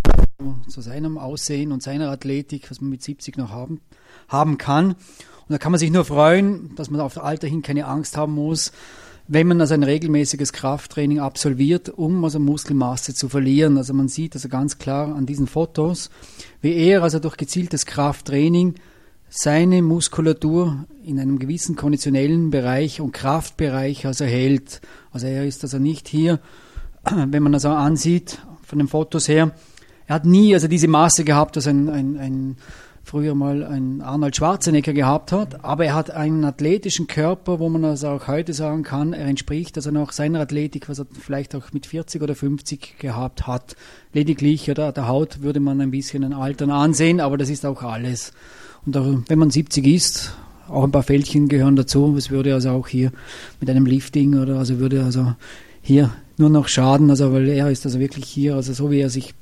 zu 0.69 0.83
seinem 0.83 1.17
Aussehen 1.17 1.73
und 1.73 1.83
seiner 1.83 2.11
Athletik, 2.11 2.71
was 2.71 2.83
man 2.83 2.91
mit 2.91 3.03
70 3.03 3.39
noch 3.39 3.51
haben, 3.51 3.81
haben 4.29 4.59
kann. 4.59 4.89
Und 4.91 4.97
da 5.49 5.57
kann 5.57 5.73
man 5.73 5.79
sich 5.79 5.91
nur 5.91 6.05
freuen, 6.05 6.75
dass 6.75 6.91
man 6.91 7.01
auf 7.01 7.23
Alter 7.23 7.49
hin 7.49 7.63
keine 7.63 7.87
Angst 7.87 8.19
haben 8.19 8.35
muss, 8.35 8.73
wenn 9.27 9.47
man 9.47 9.61
also 9.61 9.75
ein 9.75 9.83
regelmäßiges 9.83 10.53
Krafttraining 10.53 11.19
absolviert, 11.19 11.89
um 11.89 12.25
also 12.25 12.39
Muskelmasse 12.39 13.15
zu 13.15 13.29
verlieren. 13.29 13.79
Also 13.79 13.95
man 13.95 14.09
sieht 14.09 14.35
also 14.35 14.49
ganz 14.49 14.79
klar 14.79 15.15
an 15.15 15.25
diesen 15.25 15.47
Fotos, 15.47 16.11
wie 16.61 16.75
er 16.75 17.03
also 17.03 17.19
durch 17.19 17.37
gezieltes 17.37 17.87
Krafttraining 17.87 18.75
seine 19.31 19.83
Muskulatur 19.83 20.85
in 21.05 21.19
einem 21.19 21.39
gewissen 21.39 21.75
konditionellen 21.75 22.51
Bereich 22.51 23.01
und 23.01 23.13
Kraftbereich 23.13 24.07
also 24.07 24.25
hält. 24.25 24.81
Also 25.11 25.27
er 25.27 25.45
ist 25.47 25.65
also 25.65 25.79
nicht 25.79 26.07
hier, 26.07 26.39
wenn 27.05 27.43
man 27.43 27.55
also 27.55 27.71
ansieht 27.71 28.41
von 28.63 28.79
den 28.79 28.89
Fotos 28.89 29.27
her, 29.27 29.53
er 30.07 30.17
hat 30.17 30.27
nie 30.27 30.53
also 30.53 30.69
diese 30.69 30.87
Masse 30.87 31.25
gehabt, 31.25 31.57
dass 31.57 31.67
ein, 31.67 31.89
ein, 31.89 32.19
ein 32.19 32.57
früher 33.15 33.37
mal 33.37 33.63
ein 33.63 34.03
Arnold 34.03 34.35
Schwarzenegger 34.35 34.93
gehabt 34.93 35.31
hat, 35.31 35.65
aber 35.65 35.85
er 35.85 35.95
hat 35.95 36.11
einen 36.11 36.45
athletischen 36.45 37.07
Körper, 37.07 37.61
wo 37.61 37.69
man 37.69 37.85
also 37.85 38.09
auch 38.09 38.27
heute 38.27 38.53
sagen 38.53 38.83
kann, 38.83 39.13
er 39.13 39.27
entspricht 39.27 39.77
also 39.77 39.93
noch 39.93 40.11
seiner 40.11 40.41
Athletik, 40.41 40.89
was 40.89 40.99
er 40.99 41.07
vielleicht 41.13 41.55
auch 41.55 41.73
mit 41.73 41.87
40 41.87 42.23
oder 42.23 42.35
50 42.35 42.99
gehabt 42.99 43.47
hat. 43.47 43.77
Lediglich 44.13 44.69
oder 44.69 44.91
der 44.91 45.07
Haut 45.07 45.43
würde 45.43 45.61
man 45.61 45.81
ein 45.81 45.93
bisschen 45.93 46.25
ein 46.25 46.33
Altern 46.33 46.73
ansehen, 46.73 47.21
aber 47.21 47.39
das 47.39 47.51
ist 47.51 47.65
auch 47.65 47.85
alles. 47.85 48.33
Und 48.85 48.97
auch, 48.97 49.07
wenn 49.29 49.39
man 49.39 49.51
70 49.51 49.87
ist, 49.87 50.35
auch 50.67 50.83
ein 50.83 50.91
paar 50.91 51.05
Fältchen 51.05 51.47
gehören 51.47 51.77
dazu. 51.77 52.17
Es 52.19 52.33
würde 52.33 52.53
also 52.53 52.71
auch 52.71 52.89
hier 52.89 53.13
mit 53.61 53.71
einem 53.71 53.87
Lifting 53.87 54.37
oder 54.41 54.59
also 54.59 54.81
würde 54.81 55.05
also 55.05 55.35
hier 55.83 56.11
nur 56.37 56.51
noch 56.51 56.67
schaden, 56.67 57.11
also 57.11 57.33
weil 57.33 57.49
er 57.49 57.71
ist 57.71 57.87
also 57.87 58.01
wirklich 58.01 58.25
hier, 58.25 58.57
also 58.57 58.73
so 58.73 58.91
wie 58.91 58.99
er 58.99 59.09
sich 59.09 59.35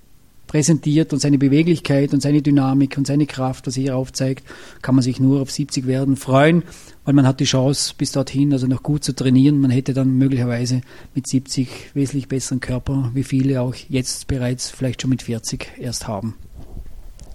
präsentiert 0.52 1.14
und 1.14 1.18
seine 1.18 1.38
Beweglichkeit 1.38 2.12
und 2.12 2.20
seine 2.20 2.42
Dynamik 2.42 2.98
und 2.98 3.06
seine 3.06 3.24
Kraft, 3.24 3.66
was 3.66 3.78
er 3.78 3.84
hier 3.84 3.96
aufzeigt, 3.96 4.44
kann 4.82 4.94
man 4.94 5.00
sich 5.02 5.18
nur 5.18 5.40
auf 5.40 5.50
70 5.50 5.86
werden 5.86 6.16
freuen, 6.16 6.62
weil 7.06 7.14
man 7.14 7.26
hat 7.26 7.40
die 7.40 7.46
Chance 7.46 7.94
bis 7.96 8.12
dorthin 8.12 8.52
also 8.52 8.66
noch 8.66 8.82
gut 8.82 9.02
zu 9.02 9.14
trainieren. 9.14 9.62
Man 9.62 9.70
hätte 9.70 9.94
dann 9.94 10.18
möglicherweise 10.18 10.82
mit 11.14 11.26
70 11.26 11.94
wesentlich 11.94 12.28
besseren 12.28 12.60
Körper, 12.60 13.10
wie 13.14 13.22
viele 13.22 13.62
auch 13.62 13.74
jetzt 13.88 14.26
bereits 14.26 14.68
vielleicht 14.68 15.00
schon 15.00 15.08
mit 15.08 15.22
40 15.22 15.68
erst 15.78 16.06
haben. 16.06 16.34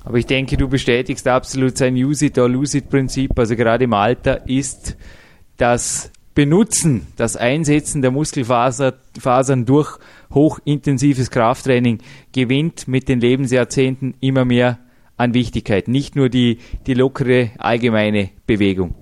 Aber 0.03 0.19
ich 0.19 0.27
denke, 0.27 0.55
du 0.55 0.67
bestätigst 0.67 1.27
absolut 1.27 1.75
sein 1.75 1.95
Use 1.95 2.27
it 2.27 2.37
or 2.37 2.47
lose 2.47 2.77
it 2.77 2.87
Prinzip. 2.87 3.31
Also 3.39 3.55
gerade 3.55 3.85
im 3.85 3.93
Alter 3.93 4.47
ist 4.47 4.95
das 5.57 6.11
Benutzen, 6.35 7.07
das 7.15 7.35
Einsetzen 7.35 8.03
der 8.03 8.11
Muskelfasern 8.11 9.65
durch 9.65 9.97
hochintensives 10.31 11.31
Krafttraining 11.31 11.99
gewinnt 12.31 12.87
mit 12.87 13.07
den 13.07 13.19
Lebensjahrzehnten 13.19 14.15
immer 14.19 14.45
mehr 14.45 14.79
an 15.17 15.33
Wichtigkeit, 15.33 15.87
nicht 15.87 16.15
nur 16.15 16.29
die, 16.29 16.59
die 16.85 16.93
lockere 16.93 17.51
allgemeine 17.57 18.29
Bewegung. 18.45 18.95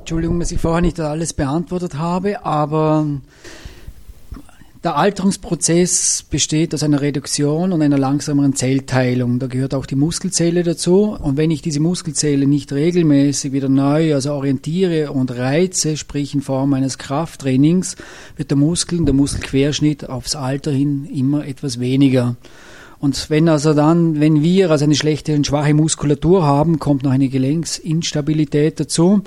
Entschuldigung, 0.00 0.40
dass 0.40 0.52
ich 0.52 0.60
vorher 0.60 0.82
nicht 0.82 1.00
alles 1.00 1.32
beantwortet 1.32 1.96
habe, 1.96 2.44
aber 2.44 3.06
Der 4.84 4.96
Alterungsprozess 4.96 6.24
besteht 6.28 6.74
aus 6.74 6.82
einer 6.82 7.00
Reduktion 7.00 7.72
und 7.72 7.82
einer 7.82 7.98
langsameren 7.98 8.56
Zellteilung. 8.56 9.38
Da 9.38 9.46
gehört 9.46 9.74
auch 9.74 9.86
die 9.86 9.94
Muskelzelle 9.94 10.64
dazu. 10.64 11.16
Und 11.22 11.36
wenn 11.36 11.52
ich 11.52 11.62
diese 11.62 11.78
Muskelzelle 11.78 12.48
nicht 12.48 12.72
regelmäßig 12.72 13.52
wieder 13.52 13.68
neu, 13.68 14.12
also 14.12 14.32
orientiere 14.32 15.12
und 15.12 15.30
reize, 15.30 15.96
sprich 15.96 16.34
in 16.34 16.40
Form 16.40 16.72
eines 16.72 16.98
Krafttrainings, 16.98 17.94
wird 18.36 18.50
der 18.50 18.58
Muskel, 18.58 19.04
der 19.04 19.14
Muskelquerschnitt 19.14 20.08
aufs 20.08 20.34
Alter 20.34 20.72
hin 20.72 21.04
immer 21.04 21.46
etwas 21.46 21.78
weniger. 21.78 22.34
Und 23.02 23.30
wenn 23.30 23.48
also 23.48 23.74
dann, 23.74 24.20
wenn 24.20 24.44
wir 24.44 24.70
also 24.70 24.84
eine 24.84 24.94
schlechte 24.94 25.34
und 25.34 25.44
schwache 25.44 25.74
Muskulatur 25.74 26.44
haben, 26.44 26.78
kommt 26.78 27.02
noch 27.02 27.10
eine 27.10 27.28
Gelenksinstabilität 27.28 28.78
dazu 28.78 29.22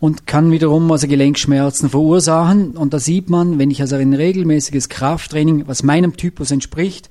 und 0.00 0.26
kann 0.26 0.50
wiederum 0.50 0.90
also 0.90 1.06
Gelenkschmerzen 1.06 1.90
verursachen. 1.90 2.72
Und 2.72 2.92
da 2.92 2.98
sieht 2.98 3.30
man, 3.30 3.60
wenn 3.60 3.70
ich 3.70 3.80
also 3.82 3.94
ein 3.94 4.14
regelmäßiges 4.14 4.88
Krafttraining, 4.88 5.68
was 5.68 5.84
meinem 5.84 6.16
Typus 6.16 6.50
entspricht, 6.50 7.08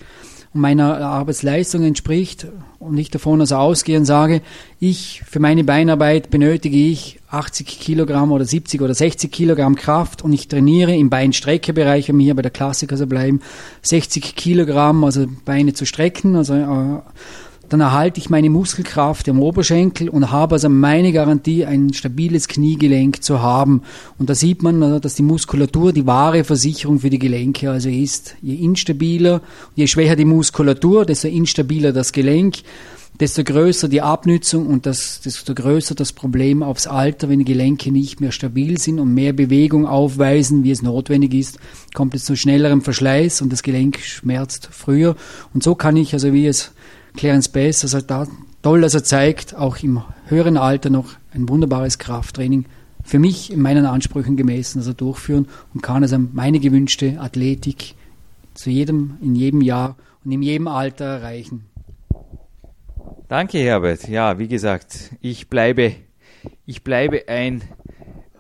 und 0.54 0.62
meiner 0.62 1.00
Arbeitsleistung 1.00 1.84
entspricht 1.84 2.48
und 2.80 2.98
ich 2.98 3.12
davon 3.12 3.42
also 3.42 3.56
ausgehe 3.56 3.98
und 3.98 4.06
sage, 4.06 4.42
ich 4.80 5.22
für 5.30 5.40
meine 5.40 5.64
Beinarbeit 5.64 6.30
benötige 6.30 6.78
ich 6.78 7.20
80 7.30 7.68
Kilogramm 7.68 8.32
oder 8.32 8.46
70 8.46 8.82
oder 8.82 8.94
60 8.94 9.32
Kilogramm 9.32 9.76
Kraft 9.76 10.24
und 10.24 10.34
ich 10.34 10.48
trainiere 10.48 10.96
im 10.96 11.10
Beinstreckebereich, 11.10 12.08
wir 12.08 12.24
hier 12.24 12.36
bei 12.36 12.42
der 12.42 12.52
Klassik 12.52 12.92
also 12.92 13.06
bleiben, 13.06 13.42
60 13.84 14.36
Kilogramm, 14.36 15.04
also 15.04 15.28
Beine 15.46 15.74
zu 15.74 15.86
strecken, 15.86 16.36
also 16.36 16.56
äh, 16.56 17.00
dann 17.70 17.82
erhalte 17.82 18.20
ich 18.20 18.30
meine 18.30 18.50
Muskelkraft 18.50 19.28
im 19.28 19.40
Oberschenkel 19.40 20.10
und 20.10 20.32
habe 20.32 20.56
also 20.56 20.70
meine 20.70 21.12
Garantie, 21.12 21.66
ein 21.66 21.94
stabiles 21.94 22.48
Kniegelenk 22.48 23.24
zu 23.24 23.42
haben. 23.42 23.84
Und 24.18 24.30
da 24.30 24.36
sieht 24.36 24.64
man, 24.64 24.82
also, 24.82 25.00
dass 25.00 25.16
die 25.16 25.24
Muskulatur 25.24 25.94
die 25.94 26.08
wahre 26.08 26.44
Versicherung 26.44 27.00
für 27.00 27.10
die 27.10 27.20
Gelenke 27.20 27.70
also 27.70 27.90
ist. 27.90 28.36
Je 28.42 28.56
instabiler, 28.56 29.42
je 29.76 29.88
schwächer 29.88 30.16
die 30.16 30.26
Muskulatur, 30.26 31.06
desto 31.06 31.28
instabiler 31.28 31.94
das 31.94 32.12
Gelenk, 32.12 32.58
desto 33.20 33.44
größer 33.44 33.90
die 33.90 34.02
Abnützung 34.02 34.68
und 34.68 34.86
das, 34.86 35.22
desto 35.22 35.54
größer 35.54 35.94
das 35.94 36.14
Problem 36.14 36.64
aufs 36.64 36.88
Alter, 36.88 37.30
wenn 37.30 37.40
die 37.40 37.46
Gelenke 37.46 37.92
nicht 37.92 38.22
mehr 38.22 38.32
stabil 38.32 38.78
sind 38.78 39.00
und 39.00 39.14
mehr 39.14 39.34
Bewegung 39.34 39.86
aufweisen, 39.86 40.64
wie 40.64 40.72
es 40.72 40.82
notwendig 40.82 41.34
ist, 41.34 41.60
kommt 41.94 42.16
es 42.16 42.26
zu 42.26 42.36
schnellerem 42.36 42.82
Verschleiß 42.82 43.42
und 43.42 43.52
das 43.52 43.62
Gelenk 43.62 44.00
schmerzt 44.00 44.70
früher. 44.72 45.16
Und 45.54 45.64
so 45.64 45.76
kann 45.76 45.98
ich, 45.98 46.14
also 46.14 46.34
wie 46.34 46.48
es 46.48 46.72
Clarence 47.16 47.50
Bass, 47.50 47.84
also 47.84 48.02
da 48.02 48.28
toll, 48.62 48.82
dass 48.82 48.94
er 48.94 49.04
zeigt, 49.04 49.56
auch 49.56 49.78
im 49.78 50.04
höheren 50.26 50.58
Alter 50.58 50.90
noch 50.90 51.16
ein 51.34 51.48
wunderbares 51.50 51.98
Krafttraining 51.98 52.66
für 53.04 53.20
mich 53.20 53.52
in 53.52 53.62
meinen 53.62 53.86
Ansprüchen 53.86 54.38
gemessen, 54.38 54.80
also 54.80 54.94
durchführen 54.94 55.48
und 55.74 55.82
kann 55.82 56.04
also 56.04 56.18
meine 56.20 56.60
gewünschte 56.60 57.20
Athletik 57.20 57.96
zu 58.54 58.70
jedem, 58.70 59.18
in 59.22 59.36
jedem 59.36 59.62
Jahr 59.62 59.96
und 60.24 60.32
in 60.32 60.42
jedem 60.42 60.68
Alter 60.68 61.06
erreichen. 61.06 61.66
Danke, 63.28 63.60
Herbert. 63.60 64.08
Ja, 64.08 64.40
wie 64.40 64.48
gesagt, 64.48 65.12
ich 65.22 65.50
bleibe, 65.50 65.94
ich 66.66 66.84
bleibe 66.84 67.28
ein, 67.28 67.62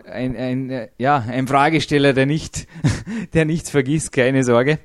ein, 0.05 0.36
ein, 0.36 0.88
ja, 0.97 1.17
ein 1.17 1.47
Fragesteller, 1.47 2.13
der 2.13 2.25
nicht, 2.25 2.67
der 3.34 3.45
nichts 3.45 3.69
vergisst, 3.69 4.12
keine 4.12 4.43
Sorge. 4.43 4.79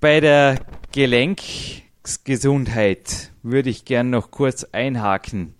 Bei 0.00 0.20
der 0.20 0.56
Gelenk, 0.92 1.40
Gesundheit 2.24 3.30
würde 3.42 3.70
ich 3.70 3.84
gern 3.84 4.10
noch 4.10 4.30
kurz 4.30 4.64
einhaken. 4.64 5.54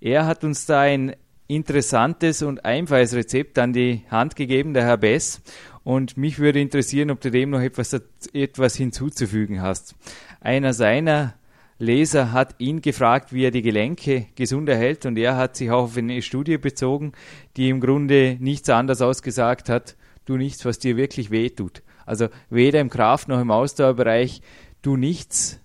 Er 0.00 0.26
hat 0.26 0.42
uns 0.42 0.64
da 0.64 0.80
ein 0.80 1.14
interessantes 1.48 2.42
und 2.42 2.64
einfaches 2.64 3.14
Rezept 3.14 3.58
an 3.58 3.74
die 3.74 4.02
Hand 4.10 4.36
gegeben, 4.36 4.72
der 4.72 4.84
Herr 4.84 4.96
Bess. 4.96 5.42
Und 5.84 6.16
mich 6.16 6.38
würde 6.38 6.60
interessieren, 6.60 7.10
ob 7.10 7.20
du 7.20 7.30
dem 7.30 7.50
noch 7.50 7.60
etwas, 7.60 8.00
etwas 8.32 8.76
hinzuzufügen 8.76 9.60
hast. 9.60 9.94
Einer 10.40 10.72
seiner 10.72 11.34
Leser 11.78 12.32
hat 12.32 12.54
ihn 12.58 12.80
gefragt, 12.80 13.32
wie 13.32 13.44
er 13.44 13.50
die 13.50 13.62
Gelenke 13.62 14.26
gesund 14.34 14.68
erhält 14.68 15.04
und 15.04 15.18
er 15.18 15.36
hat 15.36 15.56
sich 15.56 15.70
auch 15.70 15.84
auf 15.84 15.96
eine 15.96 16.22
Studie 16.22 16.56
bezogen, 16.56 17.12
die 17.56 17.68
im 17.68 17.80
Grunde 17.80 18.36
nichts 18.38 18.70
anderes 18.70 19.02
ausgesagt 19.02 19.68
hat, 19.68 19.96
tu 20.24 20.36
nichts, 20.36 20.64
was 20.64 20.78
dir 20.78 20.96
wirklich 20.96 21.30
wehtut. 21.30 21.82
Also 22.06 22.28
weder 22.50 22.80
im 22.80 22.88
Kraft- 22.88 23.28
noch 23.28 23.40
im 23.40 23.50
Ausdauerbereich, 23.50 24.42
tu 24.80 24.96
nichts, 24.96 25.60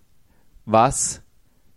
was 0.67 1.23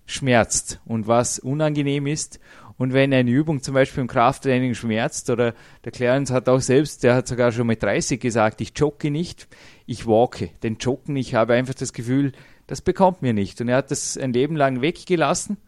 schmerzt 0.05 0.81
und 0.85 1.07
was 1.07 1.39
unangenehm 1.39 2.07
ist. 2.07 2.41
Und 2.77 2.93
wenn 2.93 3.15
eine 3.15 3.31
Übung 3.31 3.63
zum 3.63 3.75
Beispiel 3.75 4.01
im 4.01 4.09
Krafttraining 4.09 4.75
schmerzt, 4.75 5.31
oder 5.31 5.55
der 5.85 5.93
Clarence 5.93 6.31
hat 6.33 6.49
auch 6.49 6.61
selbst, 6.61 7.05
der 7.05 7.15
hat 7.15 7.29
sogar 7.29 7.53
schon 7.53 7.67
mit 7.67 7.83
30 7.83 8.19
gesagt, 8.19 8.61
ich 8.61 8.73
jogge 8.75 9.11
nicht, 9.11 9.49
ich 9.87 10.07
walke. 10.07 10.51
Denn 10.63 10.77
Joggen, 10.81 11.15
ich 11.17 11.35
habe 11.35 11.55
einfach 11.55 11.75
das 11.75 11.93
Gefühl, 11.93 12.33
das 12.67 12.81
bekommt 12.81 13.23
mir 13.23 13.33
nicht. 13.33 13.61
Und 13.61 13.69
er 13.69 13.77
hat 13.77 13.91
das 13.91 14.17
ein 14.17 14.33
Leben 14.33 14.57
lang 14.57 14.81
weggelassen. 14.81 15.59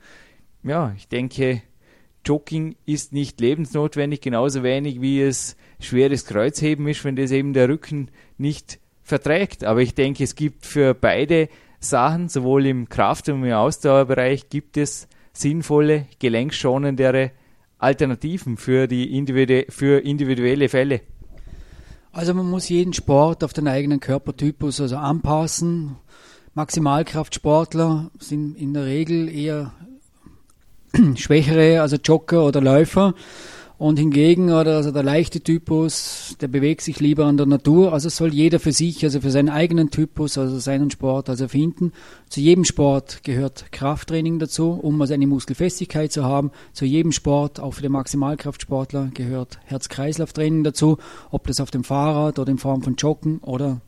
Ja, 0.64 0.94
ich 0.96 1.06
denke, 1.08 1.62
Jogging 2.24 2.76
ist 2.87 3.12
nicht 3.12 3.40
lebensnotwendig, 3.40 4.20
genauso 4.20 4.62
wenig 4.62 5.00
wie 5.00 5.20
es 5.20 5.56
schweres 5.80 6.24
Kreuzheben 6.24 6.88
ist, 6.88 7.04
wenn 7.04 7.16
das 7.16 7.30
eben 7.30 7.52
der 7.52 7.68
Rücken 7.68 8.11
nicht 8.38 8.78
verträgt. 9.02 9.64
Aber 9.64 9.80
ich 9.80 9.94
denke, 9.94 10.24
es 10.24 10.35
gibt 10.35 10.64
für 10.64 10.94
beide 10.94 11.48
Sachen, 11.85 12.29
sowohl 12.29 12.66
im 12.66 12.88
Kraft- 12.88 13.29
und 13.29 13.45
im 13.45 13.53
Ausdauerbereich 13.53 14.49
gibt 14.49 14.77
es 14.77 15.09
sinnvolle, 15.33 16.07
gelenkschonendere 16.18 17.33
Alternativen 17.79 18.57
für, 18.57 18.87
die 18.87 19.16
individu 19.16 19.64
für 19.68 19.99
individuelle 19.99 20.68
Fälle. 20.68 21.01
Also 22.12 22.35
man 22.35 22.49
muss 22.49 22.68
jeden 22.68 22.92
Sport 22.92 23.42
auf 23.42 23.53
den 23.53 23.66
eigenen 23.66 23.99
Körpertypus 23.99 24.81
also 24.81 24.97
anpassen. 24.97 25.97
Maximalkraftsportler 26.55 28.11
sind 28.18 28.57
in 28.57 28.75
der 28.75 28.85
Regel 28.85 29.29
eher 29.29 29.73
schwächere, 31.16 31.81
also 31.81 31.97
Jogger 31.97 32.45
oder 32.45 32.61
Läufer. 32.61 33.14
Und 33.83 33.99
hingegen, 33.99 34.53
oder 34.53 34.77
also 34.77 34.92
der 34.92 35.03
leichte 35.03 35.40
Typus, 35.40 36.37
der 36.40 36.47
bewegt 36.47 36.83
sich 36.83 37.01
lieber 37.01 37.25
an 37.25 37.37
der 37.37 37.47
Natur. 37.47 37.92
Also 37.92 38.11
soll 38.11 38.33
jeder 38.33 38.61
für 38.61 38.71
sich, 38.71 39.03
also 39.03 39.21
für 39.21 39.33
seinen 39.33 39.49
eigenen 39.49 39.90
Typus, 39.90 40.38
also 40.38 40.61
seinen 40.61 40.92
Sport, 40.92 41.29
also 41.29 41.49
finden. 41.49 41.90
Zu 42.29 42.40
jedem 42.40 42.64
Sport 42.64 43.25
gehört 43.25 43.73
Krafttraining 43.73 44.38
dazu, 44.38 44.71
um 44.71 45.01
also 45.01 45.14
eine 45.14 45.27
Muskelfestigkeit 45.27 46.12
zu 46.12 46.23
haben. 46.23 46.53
Zu 46.73 46.85
jedem 46.85 47.11
Sport, 47.11 47.59
auch 47.59 47.75
für 47.75 47.83
den 47.83 47.90
Maximalkraftsportler, 47.90 49.11
gehört 49.14 49.59
Herz-Kreislauf-Training 49.64 50.62
dazu. 50.62 50.99
Ob 51.33 51.49
das 51.49 51.59
auf 51.59 51.73
dem 51.73 51.83
Fahrrad 51.83 52.38
oder 52.38 52.53
in 52.53 52.59
Form 52.59 52.83
von 52.83 52.95
Joggen 52.95 53.38
oder 53.38 53.81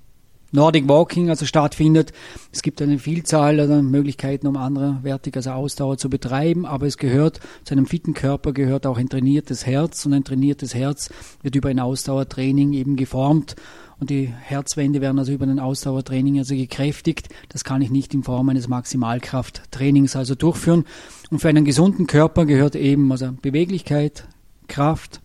Nordic 0.55 0.89
Walking 0.89 1.31
also 1.31 1.47
stattfindet. 1.47 2.13
Es 2.53 2.63
gibt 2.63 2.81
eine 2.81 3.01
Vielzahl 3.01 3.59
an 3.59 3.91
Möglichkeiten, 3.91 4.47
um 4.47 4.57
anderwertig 4.57 5.35
also 5.35 5.51
Ausdauer 5.51 5.99
zu 5.99 6.09
betreiben, 6.09 6.65
aber 6.65 6.87
es 6.87 6.97
gehört 6.97 7.41
zu 7.65 7.75
einem 7.75 7.87
fitten 7.87 8.15
Körper 8.15 8.53
gehört 8.53 8.87
auch 8.87 8.97
ein 8.97 9.09
trainiertes 9.09 9.67
Herz 9.67 10.07
und 10.07 10.13
ein 10.13 10.23
trainiertes 10.23 10.73
Herz 10.73 11.11
wird 11.43 11.57
über 11.57 11.71
ein 11.71 11.81
Ausdauertraining 11.81 12.73
eben 12.73 12.95
geformt 12.95 13.57
und 13.99 14.11
die 14.11 14.27
Herzwände 14.27 15.01
werden 15.01 15.19
also 15.19 15.33
über 15.33 15.45
ein 15.45 15.59
Ausdauertraining 15.59 16.39
also 16.39 16.55
gekräftigt. 16.55 17.31
Das 17.49 17.65
kann 17.65 17.83
ich 17.83 17.91
nicht 17.91 18.15
in 18.15 18.23
Form 18.23 18.49
eines 18.49 18.69
Maximalkrafttrainings 18.69 20.15
also 20.15 20.37
durchführen. 20.37 20.85
Und 21.31 21.41
für 21.41 21.49
einen 21.49 21.65
gesunden 21.65 22.07
Körper 22.07 22.47
gehört 22.47 22.77
eben 22.77 23.11
also 23.11 23.33
Beweglichkeit, 23.43 24.29
Kraft, 24.69 25.21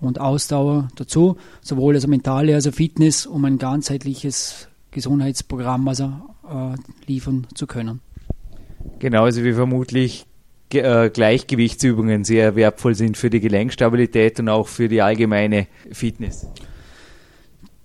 und 0.00 0.20
Ausdauer 0.20 0.88
dazu, 0.96 1.36
sowohl 1.60 1.94
also 1.94 2.08
mentale 2.08 2.54
als 2.54 2.66
auch 2.66 2.72
Fitness, 2.72 3.26
um 3.26 3.44
ein 3.44 3.58
ganzheitliches 3.58 4.68
Gesundheitsprogramm 4.90 5.86
also, 5.88 6.12
äh, 6.48 6.76
liefern 7.06 7.46
zu 7.54 7.66
können. 7.66 8.00
Genauso 8.98 9.44
wie 9.44 9.52
vermutlich 9.52 10.26
äh, 10.72 11.10
Gleichgewichtsübungen 11.10 12.24
sehr 12.24 12.56
wertvoll 12.56 12.94
sind 12.94 13.16
für 13.16 13.30
die 13.30 13.40
Gelenkstabilität 13.40 14.38
und 14.40 14.48
auch 14.48 14.68
für 14.68 14.88
die 14.88 15.02
allgemeine 15.02 15.66
Fitness. 15.90 16.46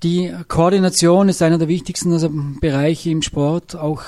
Die 0.03 0.33
Koordination 0.49 1.29
ist 1.29 1.41
einer 1.41 1.57
der 1.57 1.69
wichtigsten 1.69 2.11
also, 2.11 2.29
Bereiche 2.59 3.09
im 3.09 3.21
Sport, 3.21 3.77
auch 3.77 4.01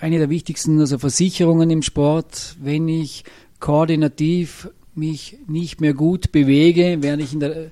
eine 0.00 0.18
der 0.18 0.30
wichtigsten 0.30 0.78
also, 0.78 0.98
Versicherungen 0.98 1.70
im 1.70 1.82
Sport. 1.82 2.54
Wenn 2.62 2.86
ich 2.86 3.24
koordinativ 3.58 4.68
mich 4.94 5.38
nicht 5.46 5.80
mehr 5.80 5.94
gut 5.94 6.32
bewege, 6.32 7.02
werde 7.02 7.22
ich 7.22 7.32
in 7.32 7.40
der 7.40 7.70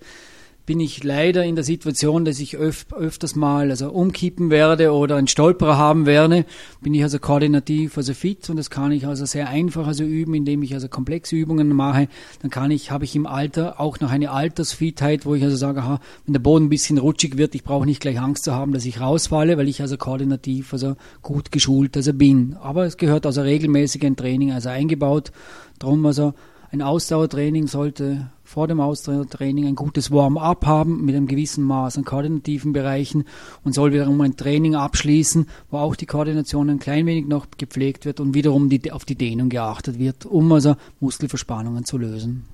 bin 0.69 0.81
ich 0.81 1.03
leider 1.03 1.47
in 1.47 1.55
der 1.55 1.65
Situation, 1.65 2.27
dass 2.27 2.41
ich 2.41 2.59
öf 2.59 2.85
öfters 2.93 3.35
mal 3.35 3.71
also 3.71 3.91
umkippen 3.91 4.51
werde 4.51 4.93
oder 4.93 5.17
einen 5.17 5.27
Stolperer 5.27 5.79
haben 5.79 6.05
werde, 6.05 6.45
bin 6.83 6.93
ich 6.93 7.03
also 7.03 7.19
koordinativ 7.19 7.97
also 7.97 8.13
fit 8.13 8.51
und 8.51 8.59
das 8.59 8.69
kann 8.69 8.93
ich 8.93 9.07
also 9.07 9.25
sehr 9.25 9.49
einfach 9.49 9.87
also 9.87 10.05
üben, 10.05 10.35
indem 10.35 10.63
ich 10.63 10.75
also 10.75 10.89
komplexe 10.89 11.37
Übungen 11.37 11.69
mache. 11.69 12.09
Dann 12.43 12.51
kann 12.51 12.71
ich, 12.71 12.91
habe 12.91 13.07
ich 13.07 13.17
im 13.17 13.27
Alter 13.27 13.81
auch 13.81 13.99
noch 14.01 14.11
eine 14.11 14.31
Altersfitheit, 14.31 15.25
wo 15.25 15.35
ich 15.35 15.43
also 15.43 15.57
sage, 15.57 15.81
aha, 15.81 16.01
wenn 16.27 16.35
der 16.35 16.41
Boden 16.41 16.67
ein 16.67 16.69
bisschen 16.69 16.99
rutschig 16.99 17.39
wird, 17.39 17.55
ich 17.55 17.65
brauche 17.65 17.87
nicht 17.87 18.03
gleich 18.03 18.21
Angst 18.21 18.45
zu 18.45 18.55
haben, 18.55 18.73
dass 18.73 18.85
ich 18.85 19.01
rausfalle, 19.01 19.57
weil 19.57 19.69
ich 19.69 19.81
also 19.81 19.97
koordinativ 19.97 20.75
also 20.75 20.97
gut 21.23 21.51
geschult 21.51 21.97
also 21.97 22.13
bin. 22.13 22.59
Aber 22.61 22.85
es 22.85 22.99
gehört 22.99 23.25
also 23.25 23.41
regelmäßig 23.41 24.05
ein 24.05 24.17
Training 24.17 24.53
also 24.53 24.69
eingebaut. 24.69 25.33
Drum 25.79 26.05
also 26.05 26.35
ein 26.71 26.83
Ausdauertraining 26.83 27.67
sollte 27.67 28.31
vor 28.45 28.69
dem 28.69 28.81
Ausdauertraining 28.81 29.67
ein 29.67 29.75
gutes 29.75 30.11
Warm-up 30.11 30.67
haben 30.67 31.05
mit 31.05 31.15
einem 31.15 31.27
gewissen 31.27 31.65
Maß 31.65 31.99
an 31.99 32.05
koordinativen 32.05 32.73
Bereichen 32.73 33.25
und 33.65 33.75
soll 33.75 33.93
wiederum 33.93 34.21
ein 34.21 34.37
Training 34.37 34.75
abschließen, 34.75 35.49
wo 35.71 35.79
auch 35.79 35.97
die 35.97 36.07
Koordination 36.07 36.69
ein 36.69 36.79
klein 36.79 37.07
wenig 37.07 37.27
noch 37.27 37.47
gepflegt 37.57 38.05
wird 38.05 38.21
und 38.21 38.35
wiederum 38.35 38.69
die, 38.69 38.93
auf 38.93 39.05
die 39.05 39.17
Dehnung 39.17 39.49
geachtet 39.49 39.99
wird, 39.99 40.27
um 40.27 40.53
also 40.53 40.77
Muskelverspannungen 41.01 41.85
zu 41.85 41.97
lösen. 41.97 42.45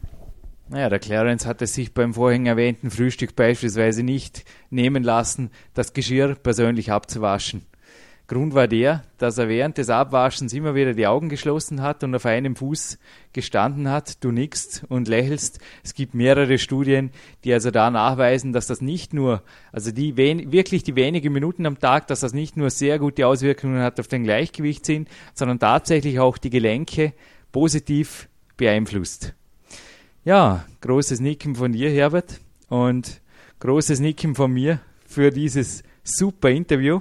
Naja, 0.69 0.89
der 0.89 0.99
Clarence 0.99 1.45
hat 1.45 1.61
es 1.61 1.75
sich 1.75 1.93
beim 1.93 2.15
vorhin 2.15 2.47
erwähnten 2.47 2.91
Frühstück 2.91 3.37
beispielsweise 3.37 4.03
nicht 4.03 4.45
nehmen 4.71 5.03
lassen, 5.03 5.51
das 5.75 5.93
Geschirr 5.93 6.35
persönlich 6.37 6.91
abzuwaschen. 6.91 7.63
Grund 8.35 8.55
war 8.55 8.69
der, 8.69 9.05
dass 9.19 9.39
er 9.39 9.49
während 9.49 9.79
des 9.79 9.89
Abwaschens 9.89 10.53
immer 10.53 10.75
wieder 10.75 10.93
die 10.93 11.07
Augen 11.07 11.29
geschlossen 11.29 11.81
hat 11.81 12.03
und 12.03 12.15
auf 12.15 12.27
einem 12.27 12.57
Fuß 12.57 12.99
gestanden 13.33 13.89
hat. 13.89 14.23
Du 14.25 14.33
nickst 14.33 14.85
und 14.89 15.07
lächelst. 15.07 15.61
Es 15.83 15.95
gibt 15.95 16.15
mehrere 16.15 16.59
Studien, 16.59 17.11
die 17.45 17.53
also 17.53 17.71
da 17.71 17.91
nachweisen, 17.91 18.53
dass 18.53 18.67
das 18.67 18.81
nicht 18.81 19.15
nur, 19.15 19.43
also 19.73 19.93
die 19.93 20.17
wirklich 20.17 20.83
die 20.83 20.97
wenigen 20.97 21.33
Minuten 21.33 21.65
am 21.65 21.79
Tag, 21.79 22.09
dass 22.09 22.21
das 22.21 22.35
nicht 22.35 22.57
nur 22.57 22.71
sehr 22.71 22.99
gute 22.99 23.27
Auswirkungen 23.27 23.81
hat 23.81 24.01
auf 24.01 24.09
den 24.09 24.25
Gleichgewichtssinn, 24.25 25.07
sondern 25.33 25.61
tatsächlich 25.61 26.19
auch 26.19 26.37
die 26.37 26.51
Gelenke 26.51 27.13
positiv 27.53 28.29
beeinflusst. 28.57 29.33
Ja, 30.25 30.65
großes 30.81 31.21
Nicken 31.21 31.55
von 31.55 31.73
dir, 31.73 31.89
Herbert, 31.89 32.41
und 32.69 33.21
großes 33.61 34.01
Nicken 34.01 34.35
von 34.35 34.53
mir 34.53 34.81
für 35.07 35.31
dieses 35.31 35.85
super 36.03 36.51
Interview. 36.51 37.01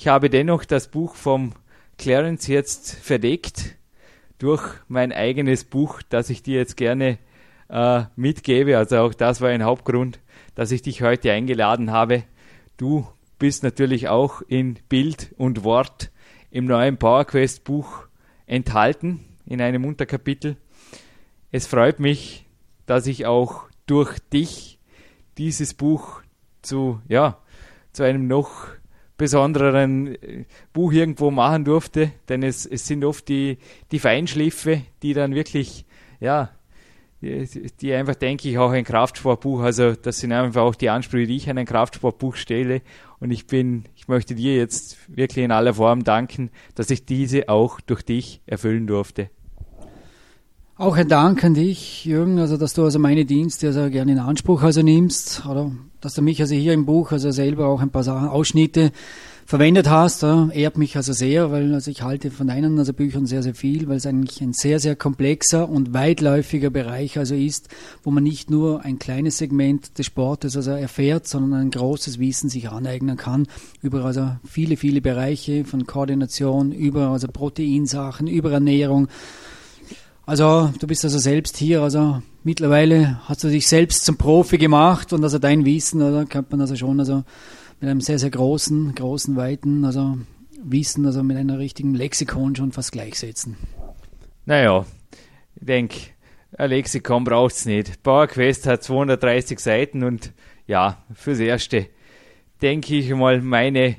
Ich 0.00 0.06
habe 0.06 0.30
dennoch 0.30 0.64
das 0.64 0.86
Buch 0.86 1.16
vom 1.16 1.54
Clarence 1.98 2.46
jetzt 2.46 2.94
verdeckt 2.94 3.74
durch 4.38 4.62
mein 4.86 5.10
eigenes 5.10 5.64
Buch, 5.64 6.02
das 6.08 6.30
ich 6.30 6.44
dir 6.44 6.58
jetzt 6.58 6.76
gerne 6.76 7.18
äh, 7.68 8.04
mitgebe. 8.14 8.78
Also 8.78 8.98
auch 8.98 9.12
das 9.12 9.40
war 9.40 9.48
ein 9.48 9.64
Hauptgrund, 9.64 10.20
dass 10.54 10.70
ich 10.70 10.82
dich 10.82 11.02
heute 11.02 11.32
eingeladen 11.32 11.90
habe. 11.90 12.22
Du 12.76 13.08
bist 13.40 13.64
natürlich 13.64 14.06
auch 14.06 14.40
in 14.42 14.78
Bild 14.88 15.34
und 15.36 15.64
Wort 15.64 16.12
im 16.52 16.66
neuen 16.66 16.96
PowerQuest 16.96 17.64
Buch 17.64 18.06
enthalten 18.46 19.24
in 19.46 19.60
einem 19.60 19.84
Unterkapitel. 19.84 20.58
Es 21.50 21.66
freut 21.66 21.98
mich, 21.98 22.46
dass 22.86 23.08
ich 23.08 23.26
auch 23.26 23.64
durch 23.86 24.20
dich 24.32 24.78
dieses 25.38 25.74
Buch 25.74 26.22
zu, 26.62 27.00
ja, 27.08 27.38
zu 27.92 28.04
einem 28.04 28.28
noch 28.28 28.77
besondereren 29.18 30.14
äh, 30.14 30.44
Buch 30.72 30.92
irgendwo 30.92 31.30
machen 31.30 31.64
durfte, 31.64 32.12
denn 32.30 32.42
es, 32.42 32.64
es 32.64 32.86
sind 32.86 33.04
oft 33.04 33.28
die, 33.28 33.58
die 33.92 33.98
Feinschliffe, 33.98 34.82
die 35.02 35.12
dann 35.12 35.34
wirklich, 35.34 35.84
ja, 36.20 36.50
die, 37.20 37.46
die 37.80 37.92
einfach, 37.92 38.14
denke 38.14 38.48
ich, 38.48 38.56
auch 38.58 38.70
ein 38.70 38.84
Kraftsportbuch, 38.84 39.60
also 39.60 39.92
das 39.94 40.20
sind 40.20 40.32
einfach 40.32 40.62
auch 40.62 40.76
die 40.76 40.88
Ansprüche, 40.88 41.26
die 41.26 41.36
ich 41.36 41.50
an 41.50 41.58
ein 41.58 41.66
Kraftsportbuch 41.66 42.36
stelle 42.36 42.80
und 43.18 43.32
ich 43.32 43.46
bin, 43.46 43.84
ich 43.96 44.08
möchte 44.08 44.36
dir 44.36 44.56
jetzt 44.56 44.96
wirklich 45.08 45.44
in 45.44 45.50
aller 45.50 45.74
Form 45.74 46.04
danken, 46.04 46.50
dass 46.76 46.90
ich 46.90 47.04
diese 47.04 47.48
auch 47.48 47.80
durch 47.80 48.02
dich 48.02 48.40
erfüllen 48.46 48.86
durfte. 48.86 49.30
Auch 50.80 50.96
ein 50.96 51.08
Dank 51.08 51.42
an 51.42 51.54
dich, 51.54 52.04
Jürgen, 52.04 52.38
also 52.38 52.56
dass 52.56 52.72
du 52.72 52.84
also 52.84 53.00
meine 53.00 53.24
Dienste 53.24 53.66
also 53.66 53.90
gerne 53.90 54.12
in 54.12 54.20
Anspruch 54.20 54.62
also 54.62 54.80
nimmst, 54.80 55.44
oder? 55.44 55.72
Dass 56.00 56.14
du 56.14 56.22
mich 56.22 56.40
also 56.40 56.54
hier 56.54 56.72
im 56.72 56.86
Buch 56.86 57.10
also 57.10 57.32
selber 57.32 57.66
auch 57.66 57.80
ein 57.80 57.90
paar 57.90 58.32
Ausschnitte 58.32 58.92
verwendet 59.44 59.90
hast, 59.90 60.22
ja, 60.22 60.48
ehrt 60.50 60.78
mich 60.78 60.96
also 60.96 61.12
sehr, 61.12 61.50
weil 61.50 61.74
also 61.74 61.90
ich 61.90 62.02
halte 62.02 62.30
von 62.30 62.46
deinen 62.46 62.78
also 62.78 62.92
Büchern 62.92 63.26
sehr, 63.26 63.42
sehr 63.42 63.56
viel, 63.56 63.88
weil 63.88 63.96
es 63.96 64.06
eigentlich 64.06 64.40
ein 64.40 64.52
sehr, 64.52 64.78
sehr 64.78 64.94
komplexer 64.94 65.68
und 65.68 65.94
weitläufiger 65.94 66.70
Bereich 66.70 67.18
also 67.18 67.34
ist, 67.34 67.70
wo 68.04 68.12
man 68.12 68.22
nicht 68.22 68.48
nur 68.48 68.84
ein 68.84 69.00
kleines 69.00 69.38
Segment 69.38 69.98
des 69.98 70.06
Sportes 70.06 70.56
also 70.56 70.70
erfährt, 70.70 71.26
sondern 71.26 71.60
ein 71.60 71.70
großes 71.72 72.20
Wissen 72.20 72.50
sich 72.50 72.70
aneignen 72.70 73.16
kann 73.16 73.48
über 73.82 74.04
also 74.04 74.30
viele, 74.44 74.76
viele 74.76 75.00
Bereiche 75.00 75.64
von 75.64 75.86
Koordination, 75.86 76.70
über 76.70 77.08
also 77.08 77.26
Proteinsachen, 77.26 78.28
über 78.28 78.52
Ernährung, 78.52 79.08
also 80.28 80.70
du 80.78 80.86
bist 80.86 81.04
also 81.04 81.18
selbst 81.18 81.56
hier, 81.56 81.80
also 81.80 82.20
mittlerweile 82.44 83.18
hast 83.24 83.44
du 83.44 83.48
dich 83.48 83.66
selbst 83.66 84.04
zum 84.04 84.18
Profi 84.18 84.58
gemacht 84.58 85.14
und 85.14 85.24
also 85.24 85.38
dein 85.38 85.64
Wissen, 85.64 86.02
oder 86.02 86.26
kann 86.26 86.44
man 86.50 86.60
also 86.60 86.76
schon 86.76 87.00
also 87.00 87.24
mit 87.80 87.88
einem 87.88 88.02
sehr, 88.02 88.18
sehr 88.18 88.28
großen, 88.28 88.94
großen, 88.94 89.36
weiten, 89.36 89.86
also 89.86 90.18
Wissen, 90.62 91.06
also 91.06 91.22
mit 91.22 91.38
einer 91.38 91.58
richtigen 91.58 91.94
Lexikon 91.94 92.54
schon 92.54 92.72
fast 92.72 92.92
gleichsetzen. 92.92 93.56
Naja, 94.44 94.84
ich 95.56 95.64
denke, 95.64 95.96
ein 96.58 96.68
Lexikon 96.68 97.24
braucht 97.24 97.54
es 97.54 97.64
nicht. 97.64 98.02
PowerQuest 98.02 98.66
hat 98.66 98.82
230 98.82 99.58
Seiten 99.58 100.02
und 100.04 100.34
ja, 100.66 101.02
fürs 101.14 101.38
Erste 101.38 101.86
denke 102.60 102.96
ich 102.96 103.08
mal 103.14 103.40
meine, 103.40 103.96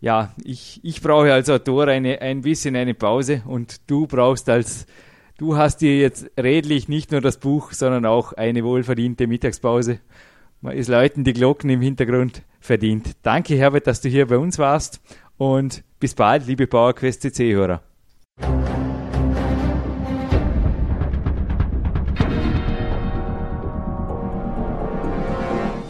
ja, 0.00 0.32
ich, 0.44 0.78
ich 0.84 1.00
brauche 1.00 1.32
als 1.32 1.50
Autor 1.50 1.88
eine, 1.88 2.20
ein 2.20 2.42
bisschen 2.42 2.76
eine 2.76 2.94
Pause 2.94 3.42
und 3.44 3.80
du 3.90 4.06
brauchst 4.06 4.48
als 4.48 4.86
Du 5.36 5.56
hast 5.56 5.78
dir 5.78 5.98
jetzt 5.98 6.30
redlich 6.38 6.88
nicht 6.88 7.10
nur 7.10 7.20
das 7.20 7.38
Buch, 7.38 7.72
sondern 7.72 8.06
auch 8.06 8.34
eine 8.34 8.62
wohlverdiente 8.62 9.26
Mittagspause. 9.26 9.98
Es 10.62 10.86
läuten 10.86 11.24
die 11.24 11.32
Glocken 11.32 11.70
im 11.70 11.80
Hintergrund 11.80 12.42
verdient. 12.60 13.16
Danke, 13.22 13.56
Herbert, 13.56 13.88
dass 13.88 14.00
du 14.00 14.08
hier 14.08 14.28
bei 14.28 14.38
uns 14.38 14.60
warst 14.60 15.00
und 15.36 15.82
bis 15.98 16.14
bald, 16.14 16.46
liebe 16.46 16.68
PowerQuest 16.68 17.22
CC-Hörer. 17.22 17.82